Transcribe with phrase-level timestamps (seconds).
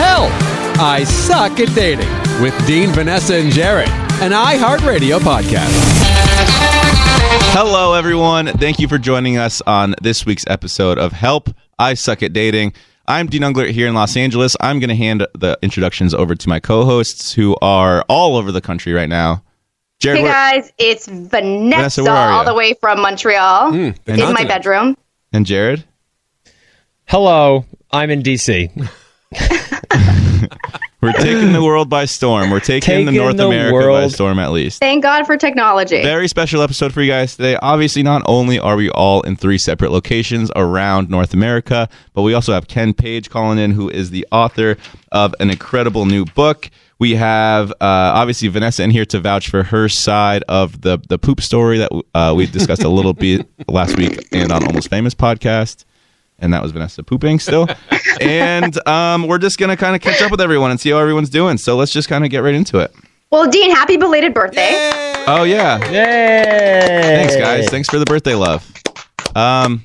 [0.00, 0.30] Help!
[0.80, 2.08] I suck at dating
[2.42, 3.90] with Dean, Vanessa, and Jared,
[4.22, 5.68] an iHeartRadio podcast.
[7.52, 8.46] Hello, everyone.
[8.46, 12.72] Thank you for joining us on this week's episode of Help I Suck at Dating.
[13.06, 14.56] I'm Dean Unglert here in Los Angeles.
[14.60, 18.50] I'm going to hand the introductions over to my co hosts who are all over
[18.52, 19.42] the country right now.
[19.98, 22.48] Jared, Hey where- guys, it's Vanessa, Vanessa, where are all you?
[22.48, 24.32] the way from Montreal hmm, in Vanessa.
[24.32, 24.96] my bedroom.
[25.34, 25.84] and Jared?
[27.04, 28.70] Hello, I'm in DC.
[31.00, 32.50] We're taking the world by storm.
[32.50, 34.12] We're taking, the North the America by world.
[34.12, 34.80] storm, at least.
[34.80, 36.02] Thank God for technology.
[36.02, 37.56] Very special episode for you guys today.
[37.62, 42.34] Obviously, not only are we all in three separate locations around North America, but we
[42.34, 44.76] also have Ken Page calling in, who is the author
[45.10, 46.70] of an incredible new book.
[46.98, 51.18] We have uh, obviously Vanessa in here to vouch for her side of the the
[51.18, 55.14] poop story that uh, we discussed a little bit last week and on Almost Famous
[55.14, 55.86] podcast.
[56.40, 57.68] And that was Vanessa pooping still.
[58.20, 60.98] and um, we're just going to kind of catch up with everyone and see how
[60.98, 61.58] everyone's doing.
[61.58, 62.94] So let's just kind of get right into it.
[63.30, 64.90] well, Dean, happy belated birthday.
[65.26, 65.78] Oh, yeah.
[65.90, 67.00] Yay!
[67.02, 67.68] Thanks, guys.
[67.68, 68.66] Thanks for the birthday love.
[69.36, 69.84] Um,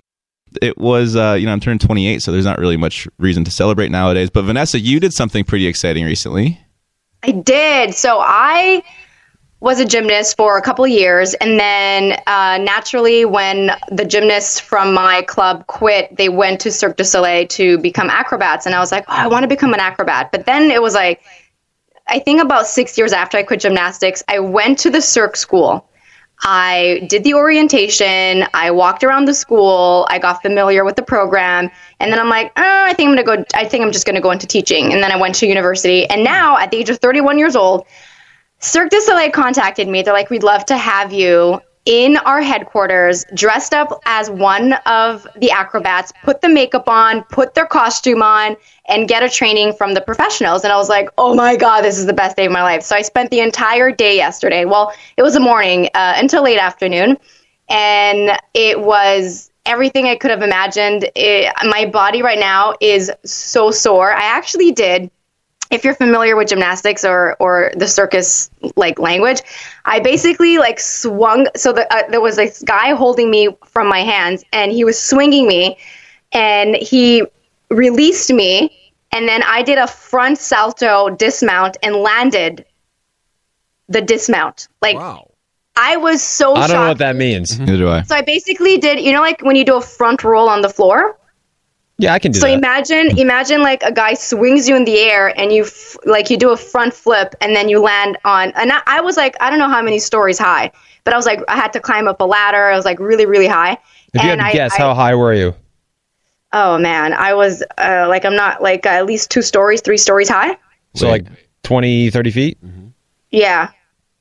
[0.62, 3.52] it was, uh, you know, I'm turning 28, so there's not really much reason to
[3.52, 4.30] celebrate nowadays.
[4.30, 6.60] But Vanessa, you did something pretty exciting recently.
[7.24, 7.94] I did.
[7.94, 8.84] So I
[9.66, 14.94] was a gymnast for a couple years, and then uh, naturally, when the gymnasts from
[14.94, 18.92] my club quit, they went to Cirque du Soleil to become acrobats, and I was
[18.92, 20.32] like, oh, I want to become an acrobat.
[20.32, 21.24] But then it was like,
[22.08, 25.90] I think about six years after I quit gymnastics, I went to the Cirque school.
[26.44, 28.46] I did the orientation.
[28.54, 30.06] I walked around the school.
[30.12, 33.38] I got familiar with the program, and then I'm like, oh, I think I'm gonna
[33.38, 33.46] go.
[33.56, 34.94] I think I'm just gonna go into teaching.
[34.94, 37.88] And then I went to university, and now at the age of 31 years old,
[38.66, 40.02] Cirque du Soleil contacted me.
[40.02, 45.28] They're like, we'd love to have you in our headquarters, dressed up as one of
[45.36, 49.94] the acrobats, put the makeup on, put their costume on, and get a training from
[49.94, 50.64] the professionals.
[50.64, 52.82] And I was like, oh my God, this is the best day of my life.
[52.82, 54.66] So I spent the entire day yesterday.
[54.66, 57.18] Well, it was a morning uh, until late afternoon.
[57.70, 61.08] And it was everything I could have imagined.
[61.16, 64.12] It, my body right now is so sore.
[64.12, 65.12] I actually did
[65.72, 69.42] if you're familiar with gymnastics or or the circus like language,
[69.86, 71.48] I basically like swung.
[71.56, 75.02] So the, uh, there was this guy holding me from my hands, and he was
[75.02, 75.78] swinging me,
[76.32, 77.24] and he
[77.70, 82.66] released me, and then I did a front salto dismount and landed
[83.88, 84.68] the dismount.
[84.82, 84.98] Like
[85.76, 87.60] I was so I don't know what that means.
[87.60, 88.04] Neither do I.
[88.04, 90.70] So I basically did, you know, like when you do a front roll on the
[90.70, 91.18] floor.
[91.98, 92.54] Yeah, I can do So that.
[92.54, 96.36] imagine, imagine like a guy swings you in the air and you f- like you
[96.38, 98.52] do a front flip and then you land on.
[98.56, 100.72] And I, I was like, I don't know how many stories high,
[101.06, 102.66] but I was like, I had to climb up a ladder.
[102.66, 103.78] I was like really, really high.
[104.14, 105.56] if you had to I- guess, I- how high were you?
[106.54, 109.98] Oh man, I was uh, like, I'm not like uh, at least two stories, three
[109.98, 110.58] stories high.
[110.96, 111.26] So like
[111.64, 112.58] 20, 30 feet?
[113.32, 113.72] Yeah.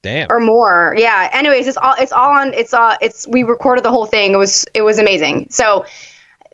[0.02, 0.26] Damn.
[0.31, 0.94] or more.
[0.98, 1.31] Yeah.
[1.32, 4.32] Anyways, it's all it's all on it's uh it's we recorded the whole thing.
[4.32, 5.46] It was it was amazing.
[5.50, 5.87] So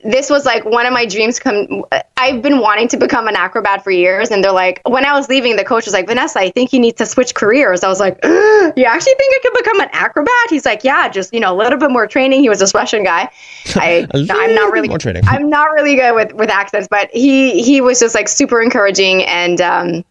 [0.02, 1.85] this was like one of my dreams come
[2.17, 5.29] I've been wanting to become an acrobat for years and they're like when I was
[5.29, 7.82] leaving the coach was like Vanessa I think you need to switch careers.
[7.82, 10.32] I was like you actually think I could become an acrobat?
[10.49, 12.41] He's like yeah just you know a little bit more training.
[12.41, 13.31] He was a Russian guy.
[13.76, 15.23] I A little I'm not really more training.
[15.26, 19.25] I'm not really good with with accents but he he was just like super encouraging
[19.25, 20.05] and um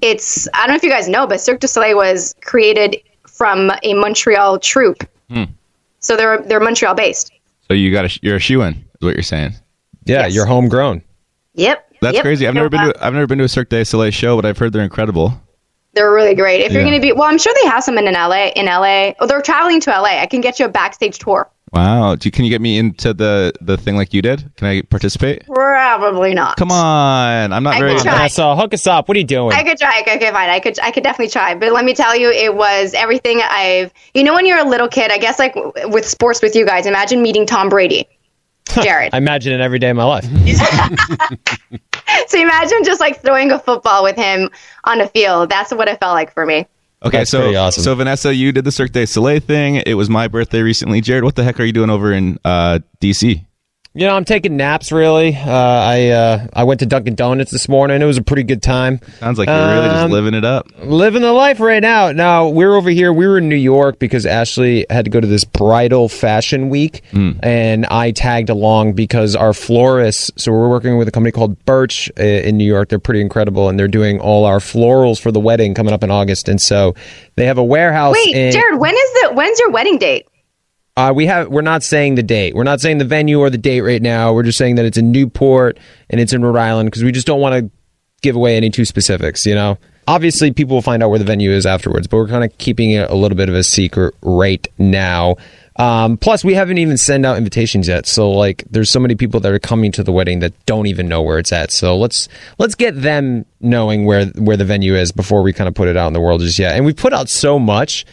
[0.00, 2.96] it's I don't know if you guys know but Cirque du Soleil was created
[3.26, 5.04] from a Montreal troupe.
[5.28, 5.44] Hmm.
[6.00, 7.30] so they're they're Montreal based
[7.68, 9.54] So you got a, you're a shoe in, is what you're saying.
[10.04, 10.34] Yeah, Yes.
[10.34, 11.02] you're homegrown.
[11.54, 12.22] yep That's yep.
[12.22, 12.46] crazy.
[12.46, 14.58] I've never been to I've never been to a Cirque du Soleil show, but I've
[14.58, 15.40] heard they're incredible.
[15.94, 16.60] They're really great.
[16.60, 18.48] If you're going to be, well, I'm sure they have some in LA.
[18.54, 20.20] In LA, oh, they're traveling to LA.
[20.20, 21.50] I can get you a backstage tour.
[21.72, 22.14] Wow.
[22.14, 24.54] Do you, can you get me into the the thing like you did?
[24.56, 25.44] Can I participate?
[25.46, 26.56] Probably not.
[26.56, 27.52] Come on.
[27.52, 28.12] I'm not I very can try.
[28.14, 29.08] Vanessa, hook us up.
[29.08, 29.52] What are you doing?
[29.54, 30.00] I could try.
[30.02, 30.48] Okay, okay, fine.
[30.50, 30.78] I could.
[30.80, 31.54] I could definitely try.
[31.56, 33.92] But let me tell you, it was everything I've.
[34.14, 35.54] You know, when you're a little kid, I guess like
[35.86, 36.86] with sports with you guys.
[36.86, 38.06] Imagine meeting Tom Brady,
[38.74, 39.10] Jared.
[39.14, 40.24] I imagine it every day of my life.
[42.28, 44.50] so imagine just like throwing a football with him
[44.84, 45.50] on a field.
[45.50, 46.66] That's what it felt like for me.
[47.00, 47.84] Okay, That's so awesome.
[47.84, 49.76] so Vanessa, you did the Cirque du Soleil thing.
[49.86, 51.00] It was my birthday recently.
[51.00, 53.44] Jared, what the heck are you doing over in uh, DC?
[53.98, 54.92] You know, I'm taking naps.
[54.92, 58.00] Really, uh, I uh, I went to Dunkin' Donuts this morning.
[58.00, 59.00] It was a pretty good time.
[59.18, 60.68] Sounds like you're really just Um, living it up.
[60.84, 62.12] living the life right now.
[62.12, 63.12] Now we're over here.
[63.12, 67.02] We were in New York because Ashley had to go to this bridal fashion week,
[67.12, 70.30] and I tagged along because our florists.
[70.36, 72.90] So we're working with a company called Birch uh, in New York.
[72.90, 76.10] They're pretty incredible, and they're doing all our florals for the wedding coming up in
[76.12, 76.48] August.
[76.48, 76.94] And so
[77.34, 78.14] they have a warehouse.
[78.14, 80.28] Wait, in, Jared, when is the when's your wedding date?
[80.98, 81.46] Uh, we have.
[81.46, 82.56] We're not saying the date.
[82.56, 84.32] We're not saying the venue or the date right now.
[84.32, 85.78] We're just saying that it's in Newport
[86.10, 87.70] and it's in Rhode Island because we just don't want to
[88.20, 89.46] give away any too specifics.
[89.46, 89.78] You know,
[90.08, 92.90] obviously people will find out where the venue is afterwards, but we're kind of keeping
[92.90, 95.36] it a little bit of a secret right now.
[95.76, 98.06] Um, plus, we haven't even sent out invitations yet.
[98.06, 101.06] So, like, there's so many people that are coming to the wedding that don't even
[101.06, 101.70] know where it's at.
[101.70, 102.28] So let's
[102.58, 105.96] let's get them knowing where where the venue is before we kind of put it
[105.96, 106.74] out in the world just yet.
[106.74, 108.04] And we put out so much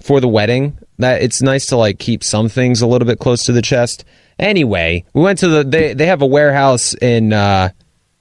[0.00, 3.44] for the wedding that it's nice to like keep some things a little bit close
[3.44, 4.04] to the chest.
[4.38, 7.70] Anyway, we went to the they they have a warehouse in uh,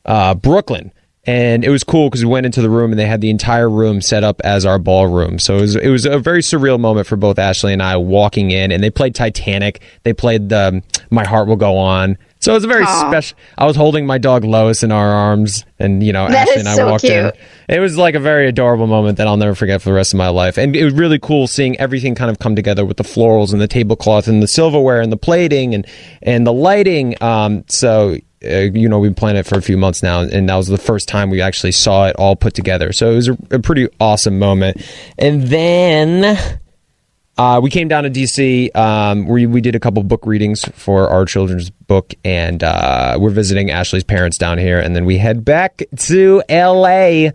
[0.06, 0.92] uh, Brooklyn.
[1.30, 3.70] And it was cool because we went into the room and they had the entire
[3.70, 5.40] room set up as our ballroom.
[5.40, 8.52] So it was it was a very surreal moment for both Ashley and I walking
[8.52, 8.72] in.
[8.72, 9.82] And they played Titanic.
[10.04, 13.38] They played the "My Heart Will Go On." So it was a very special.
[13.58, 16.70] I was holding my dog Lois in our arms, and you know That Ashley and
[16.70, 17.32] I so walked in.
[17.68, 20.18] It was like a very adorable moment that I'll never forget for the rest of
[20.18, 20.58] my life.
[20.58, 23.62] And it was really cool seeing everything kind of come together with the florals and
[23.62, 25.86] the tablecloth and the silverware and the plating and
[26.22, 27.16] and the lighting.
[27.22, 28.18] Um, so.
[28.46, 30.68] Uh, you know, we've been planning it for a few months now, and that was
[30.68, 32.94] the first time we actually saw it all put together.
[32.94, 34.80] So it was a, a pretty awesome moment.
[35.18, 36.60] And then
[37.38, 38.76] uh, we came down to DC.
[38.76, 43.30] Um, we we did a couple book readings for our children's book, and uh, we're
[43.30, 47.30] visiting Ashley's parents down here, and then we head back to LA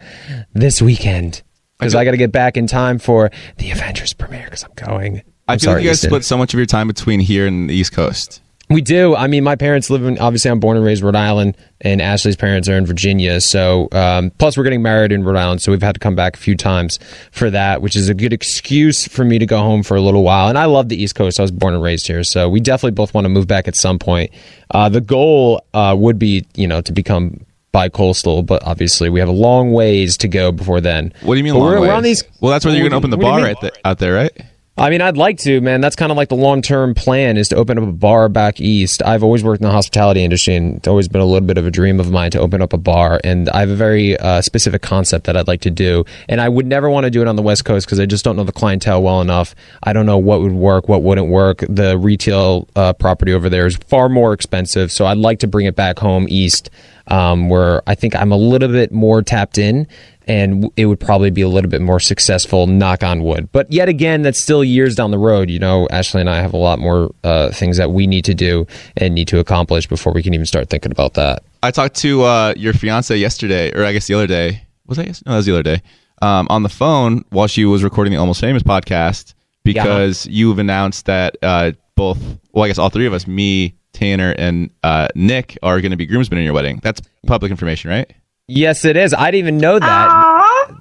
[0.53, 1.43] this weekend
[1.79, 5.23] because I got to get back in time for the Avengers premiere because I'm going.
[5.49, 6.11] I I'm feel sorry, like you guys Easton.
[6.11, 8.41] split so much of your time between here and the East Coast.
[8.73, 9.15] We do.
[9.15, 10.19] I mean, my parents live in.
[10.19, 13.41] Obviously, I'm born and raised in Rhode Island, and Ashley's parents are in Virginia.
[13.41, 16.37] So, um, plus we're getting married in Rhode Island, so we've had to come back
[16.37, 16.99] a few times
[17.31, 20.23] for that, which is a good excuse for me to go home for a little
[20.23, 20.49] while.
[20.49, 21.39] And I love the East Coast.
[21.39, 23.77] I was born and raised here, so we definitely both want to move back at
[23.77, 24.31] some point.
[24.71, 29.29] Uh, the goal uh, would be, you know, to become bi-coastal, but obviously we have
[29.31, 31.13] a long ways to go before then.
[31.23, 31.97] What do you mean But long we're, we're ways?
[31.97, 32.25] on these.
[32.41, 34.33] well, that's where you're going to open the bar right there, out there, right?
[34.79, 35.83] I mean, I'd like to, man.
[35.83, 38.59] That's kind of like the long term plan is to open up a bar back
[38.59, 39.03] east.
[39.05, 41.67] I've always worked in the hospitality industry, and it's always been a little bit of
[41.67, 43.21] a dream of mine to open up a bar.
[43.23, 46.07] And I have a very uh, specific concept that I'd like to do.
[46.27, 48.25] And I would never want to do it on the West Coast because I just
[48.25, 49.55] don't know the clientele well enough.
[49.83, 51.65] I don't know what would work, what wouldn't work.
[51.69, 55.67] The retail uh, property over there is far more expensive, so I'd like to bring
[55.67, 56.71] it back home east,
[57.09, 59.87] um, where I think I'm a little bit more tapped in
[60.27, 63.49] and it would probably be a little bit more successful, knock on wood.
[63.53, 65.51] But yet again, that's still years down the road.
[65.51, 68.35] You know, Ashley and I have a lot more uh, things that we need to
[68.35, 71.43] do and need to accomplish before we can even start thinking about that.
[71.63, 74.63] I talked to uh, your fiance yesterday, or I guess the other day.
[74.87, 75.31] Was that yesterday?
[75.31, 75.83] No, that was the other day.
[76.21, 81.07] Um, on the phone while she was recording the Almost Famous podcast because you've announced
[81.07, 82.19] that uh, both,
[82.53, 85.97] well, I guess all three of us, me, Tanner, and uh, Nick, are going to
[85.97, 86.81] be groomsmen in your wedding.
[86.83, 88.13] That's public information, right?
[88.49, 89.15] Yes, it is.
[89.15, 90.09] I didn't even know that.
[90.11, 90.75] Aw.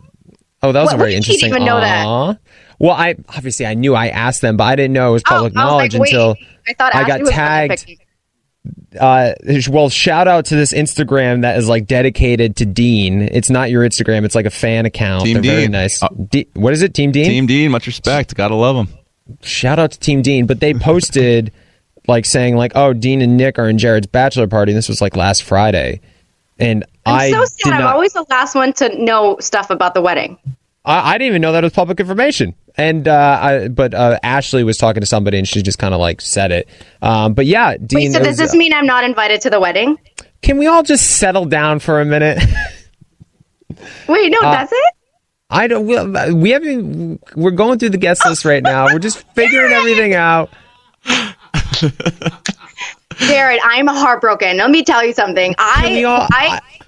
[0.64, 1.50] Oh, that was What- very what, you interesting.
[1.52, 2.38] didn't even know that?
[2.80, 5.54] Well, I obviously I knew I asked them, but I didn't know it was public
[5.56, 6.36] Oh, I was knowledge like, wait, until
[6.68, 7.86] I thought I Ashley got gonna tagged.
[9.00, 9.34] uh,
[9.70, 13.22] well, shout out to this Instagram that is like dedicated to Dean.
[13.22, 15.26] It's not your Instagram; it's like a fan account.
[15.26, 15.72] Team They're very Dean.
[15.72, 16.02] nice.
[16.02, 17.26] Uh, D- what is it, Team Dean?
[17.26, 18.36] Team Dean, much respect.
[18.36, 18.98] Gotta love them.
[19.44, 21.52] shout out to Team Dean, but they posted
[22.08, 25.02] like saying like, "Oh, Dean and Nick are in Jared's bachelor party." And this was
[25.02, 26.02] like last Friday,
[26.60, 27.74] and I'm so sad.
[27.74, 30.38] I'm not- always the last one to know stuff about the wedding.
[30.86, 32.56] I, I didn't even know that was public information.
[32.76, 36.00] And uh, I, but uh, Ashley was talking to somebody, and she just kind of
[36.00, 36.70] like said it.
[37.02, 38.00] Um, but yeah, Dean.
[38.00, 39.98] Wait, so does was- this mean I'm not invited to the wedding?
[40.42, 42.40] Can we all just settle down for a minute?
[44.08, 44.94] Wait, no, Uh, that's it.
[45.50, 45.86] I don't.
[45.86, 47.22] We, we haven't.
[47.36, 48.86] We're going through the guest list right now.
[48.86, 50.50] We're just figuring everything out.
[53.18, 54.58] Jared, I'm heartbroken.
[54.58, 55.54] Let me tell you something.
[55.60, 56.81] I, all- I, I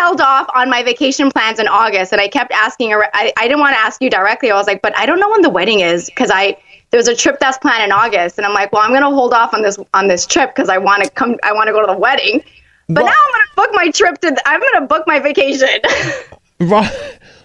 [0.00, 2.92] held off on my vacation plans in August, and I kept asking.
[2.92, 4.50] I, I didn't want to ask you directly.
[4.50, 6.56] I was like, but I don't know when the wedding is because I
[6.90, 9.54] there's a trip that's planned in August, and I'm like, well, I'm gonna hold off
[9.54, 11.36] on this on this trip because I want to come.
[11.42, 12.42] I want to go to the wedding.
[12.88, 14.36] But now I'm gonna book my trip to.
[14.46, 15.68] I'm gonna book my vacation.
[16.60, 16.88] Ro-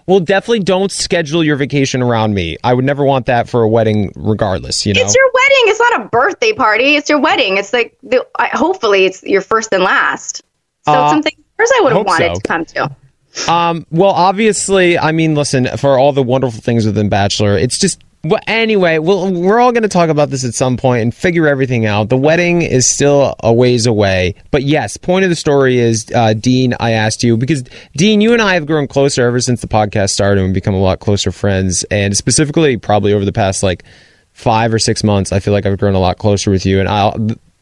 [0.08, 2.58] Well, definitely don't schedule your vacation around me.
[2.64, 4.86] I would never want that for a wedding, regardless.
[4.86, 5.02] You know.
[5.02, 5.64] It's your wedding.
[5.66, 6.96] It's not a birthday party.
[6.96, 7.58] It's your wedding.
[7.58, 10.44] It's like the, I, hopefully it's your first and last.
[10.86, 12.40] So Uh, it's something first I would have wanted so.
[12.40, 13.52] to come to.
[13.52, 18.04] Um, well, obviously, I mean, listen, for all the wonderful things within Bachelor, it's just.
[18.24, 21.48] Well, anyway, we'll, we're all going to talk about this at some point and figure
[21.48, 22.10] everything out.
[22.10, 24.36] The wedding is still a ways away.
[24.52, 27.64] But yes, point of the story is, uh, Dean, I asked you, because
[27.98, 30.76] Dean, you and I have grown closer ever since the podcast started and we become
[30.76, 31.84] a lot closer friends.
[31.86, 33.84] And specifically, probably over the past like
[34.34, 36.80] five or six months, I feel like I've grown a lot closer with you.
[36.80, 37.18] And I'll.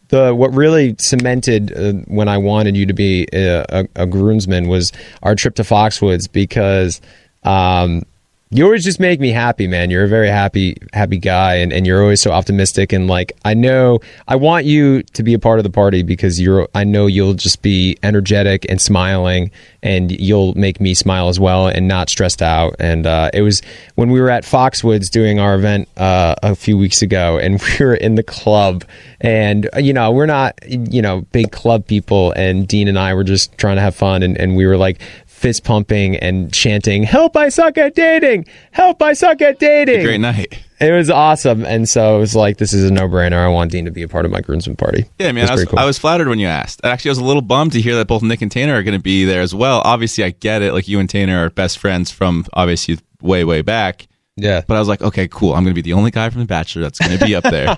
[0.10, 4.68] The what really cemented uh, when I wanted you to be a, a, a groomsman
[4.68, 4.92] was
[5.24, 7.00] our trip to Foxwoods because
[7.44, 8.04] um,
[8.52, 9.92] you always just make me happy, man.
[9.92, 12.92] You're a very happy, happy guy, and, and you're always so optimistic.
[12.92, 16.42] And like, I know I want you to be a part of the party because
[16.42, 16.68] you're.
[16.74, 19.52] I know you'll just be energetic and smiling,
[19.84, 22.76] and you'll make me smile as well, and not stressed out.
[22.80, 23.62] And uh, it was
[23.94, 27.86] when we were at Foxwoods doing our event uh, a few weeks ago, and we
[27.86, 28.84] were in the club,
[29.22, 33.14] and uh, you know we're not you know big club people, and Dean and I
[33.14, 35.00] were just trying to have fun, and, and we were like
[35.40, 37.36] fist pumping and chanting, "Help!
[37.38, 38.46] I suck at dating!
[38.72, 39.02] Help!
[39.02, 40.60] I suck at dating!" Great night.
[40.80, 43.38] It was awesome, and so it was like, "This is a no-brainer.
[43.38, 45.66] I want Dean to be a part of my groomsmen party." Yeah, man, I was,
[45.66, 45.80] cool.
[45.80, 46.82] I was flattered when you asked.
[46.84, 48.98] Actually, I was a little bummed to hear that both Nick and Tanner are going
[48.98, 49.82] to be there as well.
[49.84, 50.74] Obviously, I get it.
[50.74, 54.08] Like you and Tanner are best friends from obviously way, way back.
[54.40, 54.62] Yeah.
[54.66, 55.54] But I was like, okay, cool.
[55.54, 57.44] I'm going to be the only guy from The Bachelor that's going to be up
[57.44, 57.78] there.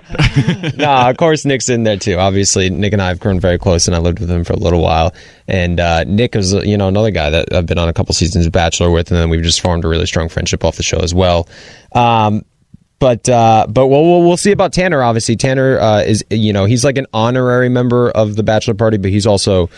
[0.76, 2.16] nah, of course Nick's in there too.
[2.16, 4.58] Obviously, Nick and I have grown very close, and I lived with him for a
[4.58, 5.14] little while.
[5.48, 8.46] And uh, Nick is, you know, another guy that I've been on a couple seasons
[8.46, 10.98] of Bachelor with, and then we've just formed a really strong friendship off the show
[10.98, 11.48] as well.
[11.94, 12.44] Um,
[13.02, 15.02] but uh, but we'll, we'll we'll see about Tanner.
[15.02, 18.96] Obviously, Tanner uh, is you know he's like an honorary member of the Bachelor Party,
[18.96, 19.70] but he's also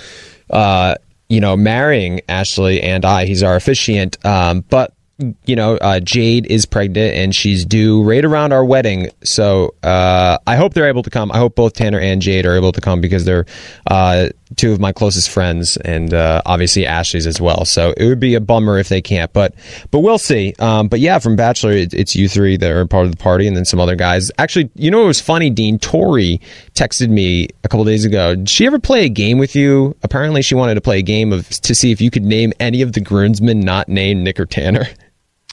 [0.51, 0.97] uh,
[1.31, 3.25] you know marrying Ashley and I.
[3.25, 4.23] He's our officiant.
[4.27, 9.11] Um, but you know, uh, Jade is pregnant and she's due right around our wedding.
[9.23, 11.31] So uh, I hope they're able to come.
[11.31, 13.47] I hope both Tanner and Jade are able to come because they're
[13.89, 17.65] uh, two of my closest friends, and uh, obviously Ashley's as well.
[17.65, 19.55] So it would be a bummer if they can't, but
[19.91, 20.55] but we'll see.
[20.59, 23.47] Um, but yeah, from Bachelor, it, it's you three that are part of the party,
[23.47, 24.31] and then some other guys.
[24.39, 25.51] Actually, you know what was funny?
[25.51, 26.41] Dean Tori
[26.75, 28.35] texted me a couple days ago.
[28.35, 29.97] Did she ever play a game with you?
[30.03, 32.83] Apparently, she wanted to play a game of to see if you could name any
[32.83, 34.87] of the groomsmen not named Nick or Tanner.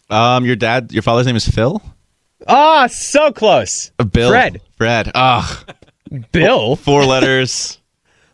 [0.10, 1.82] um, your dad, your father's name is Phil?
[2.48, 3.92] Ah, so close.
[4.00, 4.30] Uh, Bill.
[4.30, 4.62] Fred.
[4.78, 5.12] Fred.
[5.14, 5.74] Ugh.
[6.32, 6.76] Bill.
[6.76, 7.78] Four letters.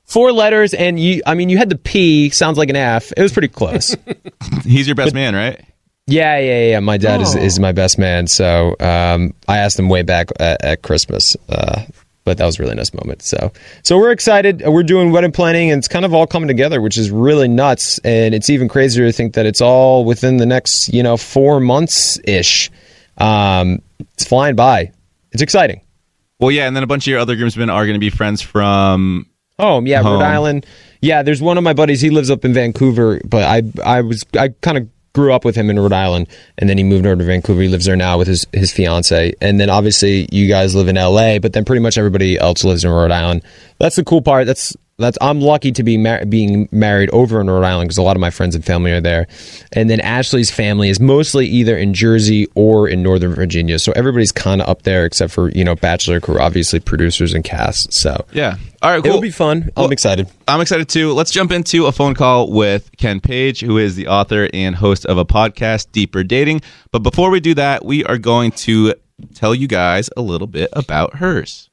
[0.08, 1.22] Four letters, and you.
[1.26, 2.30] I mean, you had the P.
[2.30, 3.12] Sounds like an F.
[3.16, 3.96] It was pretty close.
[4.64, 5.62] He's your best man, right?
[6.08, 6.80] Yeah, yeah, yeah.
[6.80, 7.40] My dad is, Oh.
[7.40, 8.28] is my best man.
[8.28, 11.84] So um, I asked him way back at, at Christmas, uh,
[12.24, 13.22] but that was a really nice moment.
[13.22, 13.52] So,
[13.84, 14.64] so we're excited.
[14.66, 18.00] We're doing wedding planning, and it's kind of all coming together, which is really nuts.
[18.06, 21.60] And it's even crazier to think that it's all within the next, you know, four
[21.60, 22.72] months ish.
[23.18, 23.82] Um,
[24.14, 24.94] it's flying by.
[25.34, 25.82] It's exciting.
[26.40, 28.42] Well, yeah, and then a bunch of your other groomsmen are going to be friends
[28.42, 29.26] from
[29.60, 30.20] Home, yeah, Home.
[30.20, 30.66] Rhode Island.
[31.02, 32.02] Yeah, there's one of my buddies.
[32.02, 35.56] He lives up in Vancouver, but I I was I kind of grew up with
[35.56, 36.28] him in Rhode Island,
[36.60, 37.62] and then he moved over to Vancouver.
[37.62, 40.98] He lives there now with his his fiance, and then obviously you guys live in
[40.98, 43.42] L.A., but then pretty much everybody else lives in Rhode Island.
[43.80, 44.46] That's the cool part.
[44.46, 48.02] That's that's I'm lucky to be mar- being married over in Rhode Island because a
[48.02, 49.28] lot of my friends and family are there,
[49.74, 53.78] and then Ashley's family is mostly either in Jersey or in Northern Virginia.
[53.80, 57.44] So everybody's kind of up there except for you know Bachelor crew, obviously producers and
[57.44, 57.94] cast.
[57.94, 58.58] So Yeah.
[58.82, 59.10] All right, cool.
[59.10, 59.70] It'll be fun.
[59.76, 60.28] I'm excited.
[60.48, 61.14] I'm excited too.
[61.14, 65.06] Let's jump into a phone call with Ken Page, who is the author and host
[65.08, 66.62] of a podcast, Deeper Dating.
[66.92, 68.94] But before we do that, we are going to
[69.34, 71.70] tell you guys a little bit about hers.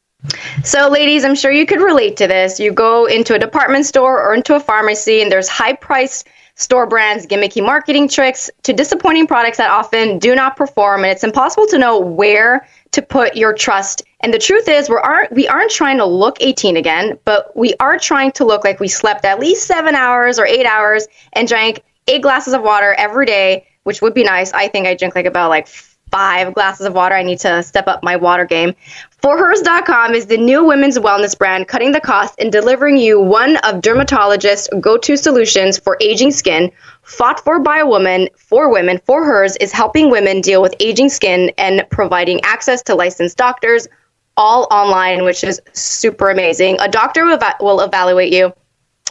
[0.63, 2.59] So, ladies, I'm sure you could relate to this.
[2.59, 6.87] You go into a department store or into a pharmacy, and there's high priced store
[6.87, 11.67] brands, gimmicky marketing tricks, to disappointing products that often do not perform, and it's impossible
[11.67, 14.03] to know where to put your trust.
[14.21, 17.75] And the truth is, we aren't we aren't trying to look 18 again, but we
[17.81, 21.49] are trying to look like we slept at least seven hours or eight hours and
[21.49, 24.53] drank eight glasses of water every day, which would be nice.
[24.53, 25.69] I think I drink like about like
[26.15, 27.17] five glasses of water.
[27.17, 28.73] I need to step up my water game.
[29.21, 33.81] ForHers.com is the new women's wellness brand, cutting the cost and delivering you one of
[33.81, 36.71] dermatologists' go to solutions for aging skin.
[37.03, 41.09] Fought for by a woman, for women, for hers is helping women deal with aging
[41.09, 43.89] skin and providing access to licensed doctors,
[44.37, 46.77] all online, which is super amazing.
[46.79, 48.53] A doctor will, will evaluate you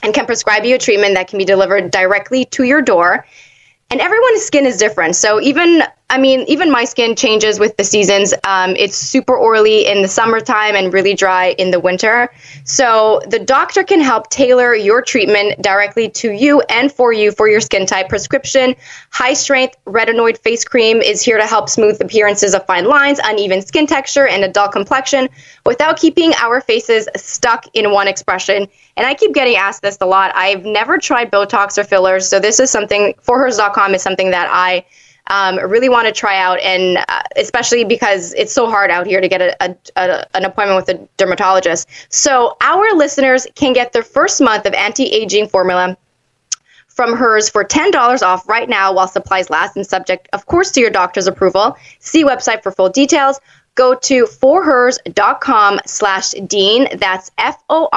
[0.04, 3.26] and can prescribe you a treatment that can be delivered directly to your door
[3.94, 5.16] and everyone's skin is different.
[5.16, 8.36] So even I mean, even my skin changes with the seasons.
[8.44, 12.32] Um, it's super oily in the summertime and really dry in the winter.
[12.66, 17.48] So the doctor can help tailor your treatment directly to you and for you for
[17.48, 18.10] your skin type.
[18.10, 18.76] Prescription
[19.10, 23.62] high strength retinoid face cream is here to help smooth appearances of fine lines, uneven
[23.62, 25.30] skin texture, and a dull complexion
[25.66, 28.68] without keeping our faces stuck in one expression.
[28.98, 30.32] And I keep getting asked this a lot.
[30.36, 34.86] I've never tried Botox or fillers, so this is something forhers.com is something that I
[35.28, 39.22] um, really want to try out, and uh, especially because it's so hard out here
[39.22, 41.88] to get a, a, a, an appointment with a dermatologist.
[42.10, 45.98] So our listeners can get their first month of anti-aging formula
[46.88, 50.80] from hers for $10 off right now while supplies last and subject, of course, to
[50.80, 51.76] your doctor's approval.
[52.00, 53.40] See website for full details.
[53.76, 56.88] Go to forhers.com slash Dean.
[56.98, 57.88] That's F-O-R-H-E-R-S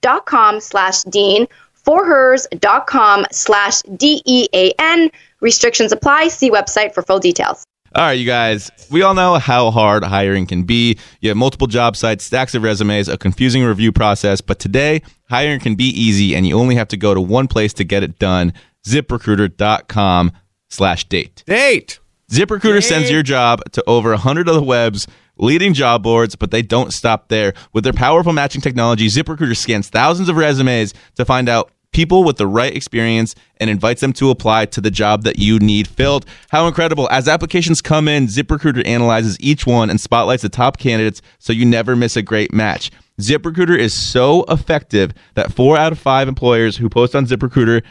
[0.00, 1.46] dot com slash Dean.
[1.86, 5.10] Forhers.com slash D-E-A-N.
[5.40, 6.28] Restrictions apply.
[6.28, 7.64] See website for full details.
[7.92, 10.96] All right, you guys, we all know how hard hiring can be.
[11.20, 15.58] You have multiple job sites, stacks of resumes, a confusing review process, but today, hiring
[15.58, 18.20] can be easy and you only have to go to one place to get it
[18.20, 18.52] done,
[18.86, 20.30] ziprecruiter.com
[20.68, 21.42] slash date.
[21.46, 21.98] Date!
[22.30, 26.62] ZipRecruiter sends your job to over 100 of the web's leading job boards, but they
[26.62, 27.54] don't stop there.
[27.72, 32.36] With their powerful matching technology, ZipRecruiter scans thousands of resumes to find out people with
[32.36, 36.24] the right experience and invites them to apply to the job that you need filled.
[36.50, 37.08] How incredible.
[37.10, 41.64] As applications come in, ZipRecruiter analyzes each one and spotlights the top candidates so you
[41.64, 42.90] never miss a great match.
[43.20, 47.82] ZipRecruiter is so effective that four out of five employers who post on ZipRecruiter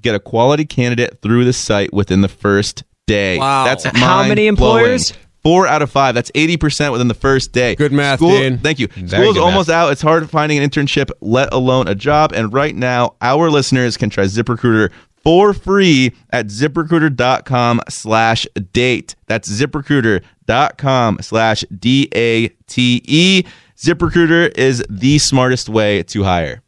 [0.00, 3.38] get a quality candidate through the site within the first day.
[3.38, 3.64] Wow.
[3.64, 5.12] That's How many employers?
[5.46, 6.16] Four out of five.
[6.16, 7.76] That's 80% within the first day.
[7.76, 8.58] Good math, School, Dean.
[8.58, 8.88] Thank you.
[8.88, 9.92] Very School's almost out.
[9.92, 12.32] It's hard finding an internship, let alone a job.
[12.34, 14.90] And right now, our listeners can try ZipRecruiter
[15.22, 19.14] for free at ziprecruiter.com slash date.
[19.28, 23.44] That's ziprecruiter.com slash D A T E.
[23.76, 26.64] ZipRecruiter is the smartest way to hire.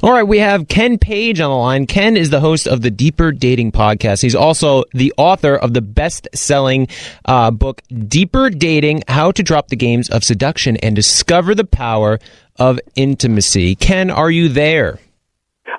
[0.00, 1.84] All right, we have Ken Page on the line.
[1.84, 4.22] Ken is the host of the Deeper Dating podcast.
[4.22, 6.86] He's also the author of the best-selling
[7.24, 12.20] uh, book "Deeper Dating: How to Drop the Games of Seduction and Discover the Power
[12.60, 15.00] of Intimacy." Ken, are you there?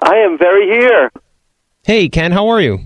[0.04, 1.12] I am very here.
[1.86, 2.80] Hey, Ken, how are you?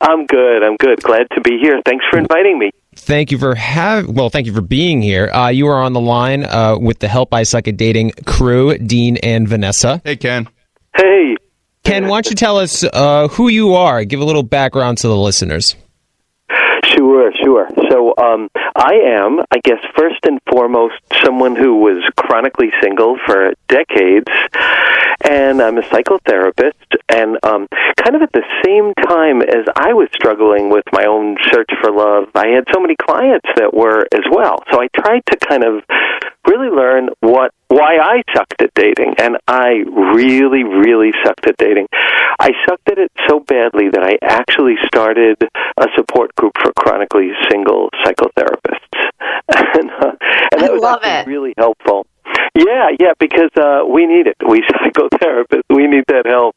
[0.00, 0.62] I'm good.
[0.62, 1.02] I'm good.
[1.02, 1.80] Glad to be here.
[1.84, 2.70] Thanks for inviting me.
[3.04, 5.28] Thank you for have well, thank you for being here.
[5.30, 8.78] Uh, you are on the line uh, with the Help I Suck at Dating crew,
[8.78, 10.00] Dean and Vanessa.
[10.04, 10.48] Hey, Ken.
[10.96, 11.36] Hey.
[11.84, 14.04] Ken, why don't you tell us uh, who you are?
[14.04, 15.76] Give a little background to the listeners.
[16.96, 17.68] Sure, sure.
[17.90, 23.52] So, um, I am, I guess, first and foremost, someone who was chronically single for
[23.68, 24.30] decades,
[25.22, 26.72] and I'm a psychotherapist.
[27.08, 27.68] And um,
[28.02, 31.92] kind of at the same time as I was struggling with my own search for
[31.92, 34.58] love, I had so many clients that were as well.
[34.72, 35.82] So I tried to kind of
[36.46, 41.88] really learn what why I sucked at dating, and I really, really sucked at dating.
[42.38, 45.36] I sucked at it so badly that I actually started
[45.76, 49.10] a support group for chronically single psychotherapists,
[49.48, 50.12] and, uh,
[50.52, 51.26] and that I was love it.
[51.26, 52.06] really helpful.
[52.54, 54.36] Yeah, yeah, because uh, we need it.
[54.48, 56.54] We psychotherapists, we need that help.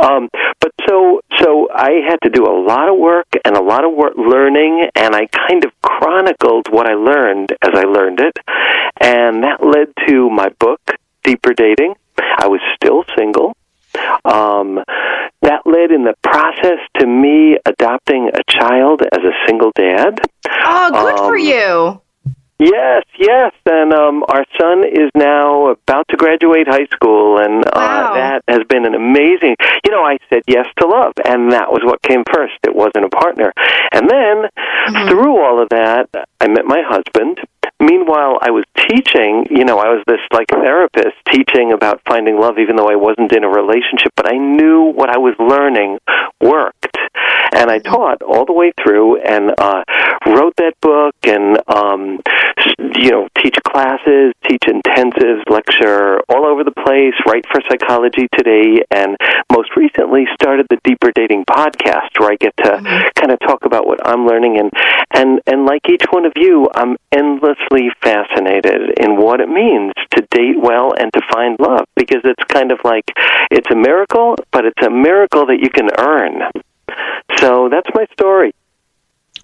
[0.00, 0.28] Um,
[0.60, 3.92] but so so I had to do a lot of work and a lot of
[3.92, 8.36] work learning, and I kind of chronicled what I learned as I learned it,
[9.00, 10.80] and that led to my book,
[11.24, 11.94] Deeper Dating.
[12.18, 13.56] I was still single.
[14.24, 14.82] Um,
[15.42, 20.20] that led in the process to me adopting a child as a single dad.
[20.64, 22.01] Oh, good for Um, you.
[22.62, 28.14] Yes, yes, and um, our son is now about to graduate high school, and uh,
[28.14, 29.56] that has been an amazing.
[29.84, 32.54] You know, I said yes to love, and that was what came first.
[32.62, 33.52] It wasn't a partner,
[33.90, 34.46] and then
[35.08, 36.08] through all of that,
[36.40, 37.40] I met my husband,
[37.80, 39.46] meanwhile, I was teaching.
[39.50, 43.32] You know, I was this like therapist teaching about finding love, even though I wasn't
[43.32, 44.12] in a relationship.
[44.16, 45.98] But I knew what I was learning
[46.40, 46.96] worked,
[47.52, 49.82] and I taught all the way through, and uh,
[50.26, 52.20] wrote that book, and um,
[52.94, 57.14] you know, teach classes, teach intensives, lecture all over the place.
[57.26, 59.16] Write for Psychology Today, and
[59.50, 63.08] most recently started the Deeper Dating podcast, where I get to mm-hmm.
[63.18, 64.70] kind of talk about what I'm learning, and
[65.14, 70.26] and and like each one of you, I'm endlessly fascinated in what it means to
[70.30, 73.04] date well and to find love because it's kind of like
[73.50, 76.42] it's a miracle, but it's a miracle that you can earn.
[77.38, 78.52] So that's my story.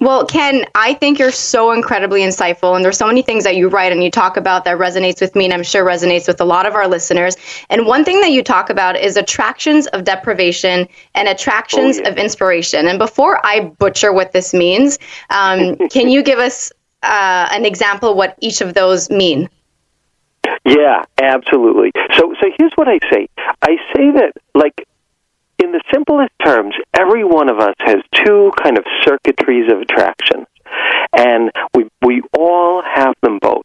[0.00, 3.68] Well, Ken, I think you're so incredibly insightful, and there's so many things that you
[3.68, 6.44] write and you talk about that resonates with me, and I'm sure resonates with a
[6.44, 7.36] lot of our listeners.
[7.68, 12.08] And one thing that you talk about is attractions of deprivation and attractions Oh, yeah.
[12.10, 12.86] of inspiration.
[12.86, 14.98] And before I butcher what this means,
[15.30, 16.70] um, can you give us
[17.02, 19.48] uh, an example of what each of those mean?
[20.64, 21.90] Yeah, absolutely.
[22.16, 23.28] So so here's what I say.
[23.62, 24.87] I say that like
[25.62, 30.46] in the simplest terms, every one of us has two kind of circuitries of attraction.
[31.16, 33.64] And we we all have them both.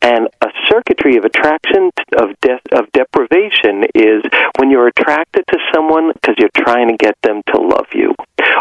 [0.00, 4.22] And a circuitry of attraction of de- of deprivation is
[4.58, 8.14] when you're attracted to someone because you're trying to get them to love you,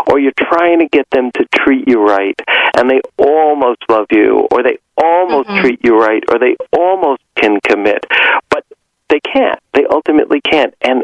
[0.07, 2.39] or you're trying to get them to treat you right,
[2.75, 5.61] and they almost love you, or they almost mm-hmm.
[5.61, 8.05] treat you right, or they almost can commit,
[8.49, 8.65] but
[9.09, 9.59] they can't.
[9.73, 10.73] They ultimately can't.
[10.81, 11.03] And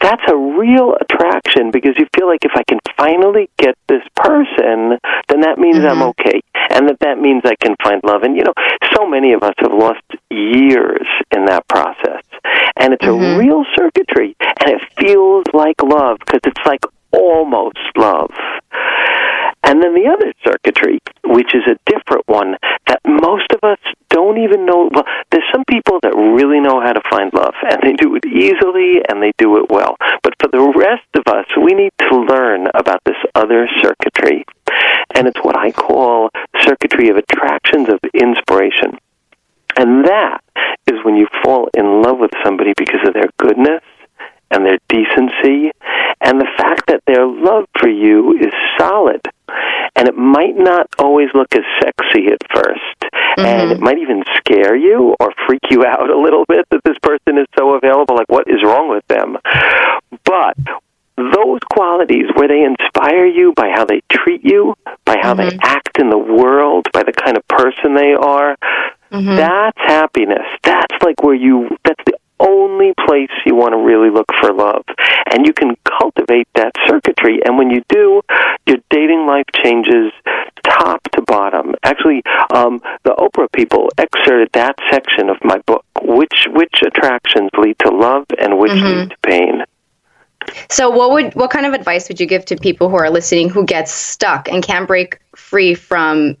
[0.00, 4.98] that's a real attraction because you feel like if I can finally get this person,
[5.28, 6.14] then that means I'm mm-hmm.
[6.14, 6.40] okay.
[6.70, 8.22] And that that means I can find love.
[8.22, 8.54] And, you know,
[8.94, 12.22] so many of us have lost years in that process.
[12.76, 13.38] And it's a mm-hmm.
[13.38, 14.36] real circuitry.
[14.40, 18.30] And it feels like love because it's like almost love.
[19.64, 23.78] And then the other circuitry, which is a different one that most of us
[24.10, 24.90] don't even know.
[24.92, 25.04] Well,
[25.52, 29.22] some people that really know how to find love, and they do it easily and
[29.22, 29.96] they do it well.
[30.22, 34.44] But for the rest of us, we need to learn about this other circuitry.
[35.14, 38.98] And it's what I call circuitry of attractions of inspiration.
[39.76, 40.42] And that
[40.86, 43.82] is when you fall in love with somebody because of their goodness
[44.50, 45.72] and their decency
[46.20, 48.52] and the fact that their love for you is
[50.32, 53.84] might not always look as sexy at 1st And it mm-hmm.
[53.84, 57.46] might even scare you or freak you out a little bit that this person is
[57.58, 58.16] so available.
[58.16, 59.36] Like, what is wrong with them?
[60.24, 60.56] But
[61.16, 65.58] those qualities where they inspire you by how they treat you, by how they mm-hmm.
[65.62, 68.56] act in the world, by the kind of person they are,
[69.12, 69.36] mm-hmm.
[69.36, 70.46] that's happiness.
[70.62, 74.84] That's like where you, that's the only place you want to really look for love.
[75.32, 77.40] And you can cultivate that circuitry.
[77.44, 78.22] And when you do,
[78.66, 80.12] your dating life changes
[80.64, 81.74] top to bottom.
[81.82, 85.84] Actually, um, the Oprah people excerpted that section of my book.
[86.02, 89.62] Which which attractions lead to love and which lead to pain?
[90.68, 93.48] So, what would what kind of advice would you give to people who are listening
[93.48, 96.36] who get stuck and can't break free from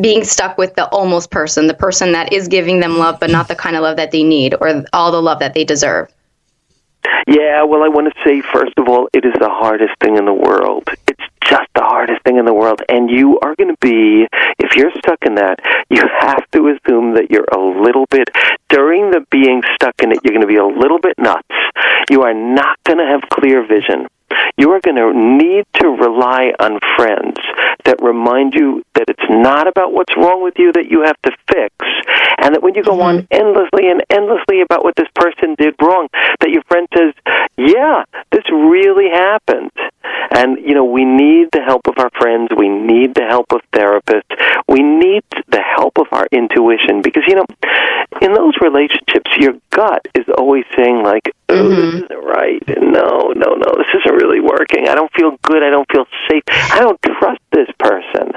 [0.00, 3.48] being stuck with the almost person, the person that is giving them love, but not
[3.48, 6.12] the kind of love that they need or all the love that they deserve?
[7.26, 10.26] Yeah, well, I want to say, first of all, it is the hardest thing in
[10.26, 10.88] the world.
[11.08, 12.82] It's just the hardest thing in the world.
[12.88, 14.26] And you are going to be,
[14.58, 18.30] if you're stuck in that, you have to assume that you're a little bit,
[18.68, 21.48] during the being stuck in it, you're going to be a little bit nuts.
[22.10, 24.06] You are not going to have clear vision.
[24.60, 27.38] You are going to need to rely on friends
[27.86, 31.32] that remind you that it's not about what's wrong with you that you have to
[31.48, 31.72] fix,
[32.40, 33.34] and that when you go on mm-hmm.
[33.34, 36.08] endlessly and endlessly about what this person did wrong,
[36.40, 37.12] that your friend says,
[37.56, 39.70] "Yeah, this really happened."
[40.30, 42.50] And you know, we need the help of our friends.
[42.56, 44.32] We need the help of therapists.
[44.68, 47.46] We need the help of our intuition because you know,
[48.22, 51.96] in those relationships, your gut is always saying like, "Oh, this mm-hmm.
[52.04, 52.62] isn't right.
[52.80, 54.88] No, no, no, this isn't really working.
[54.88, 55.62] I don't feel good.
[55.62, 56.42] I don't feel safe.
[56.48, 58.29] I don't trust this person."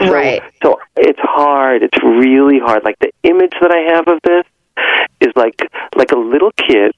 [0.00, 0.42] So, Right.
[0.62, 1.82] So it's hard.
[1.82, 2.84] It's really hard.
[2.84, 4.44] Like the image that I have of this
[5.20, 5.60] is like
[5.96, 6.92] like a little kid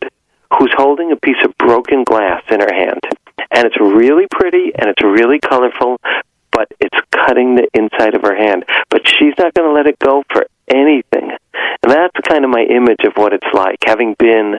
[0.58, 3.00] who's holding a piece of broken glass in her hand.
[3.50, 5.98] And it's really pretty and it's really colorful,
[6.50, 8.64] but it's cutting the inside of her hand.
[8.90, 11.30] But she's not going to let it go for anything.
[11.82, 14.58] And that's kind of my image of what it's like, having been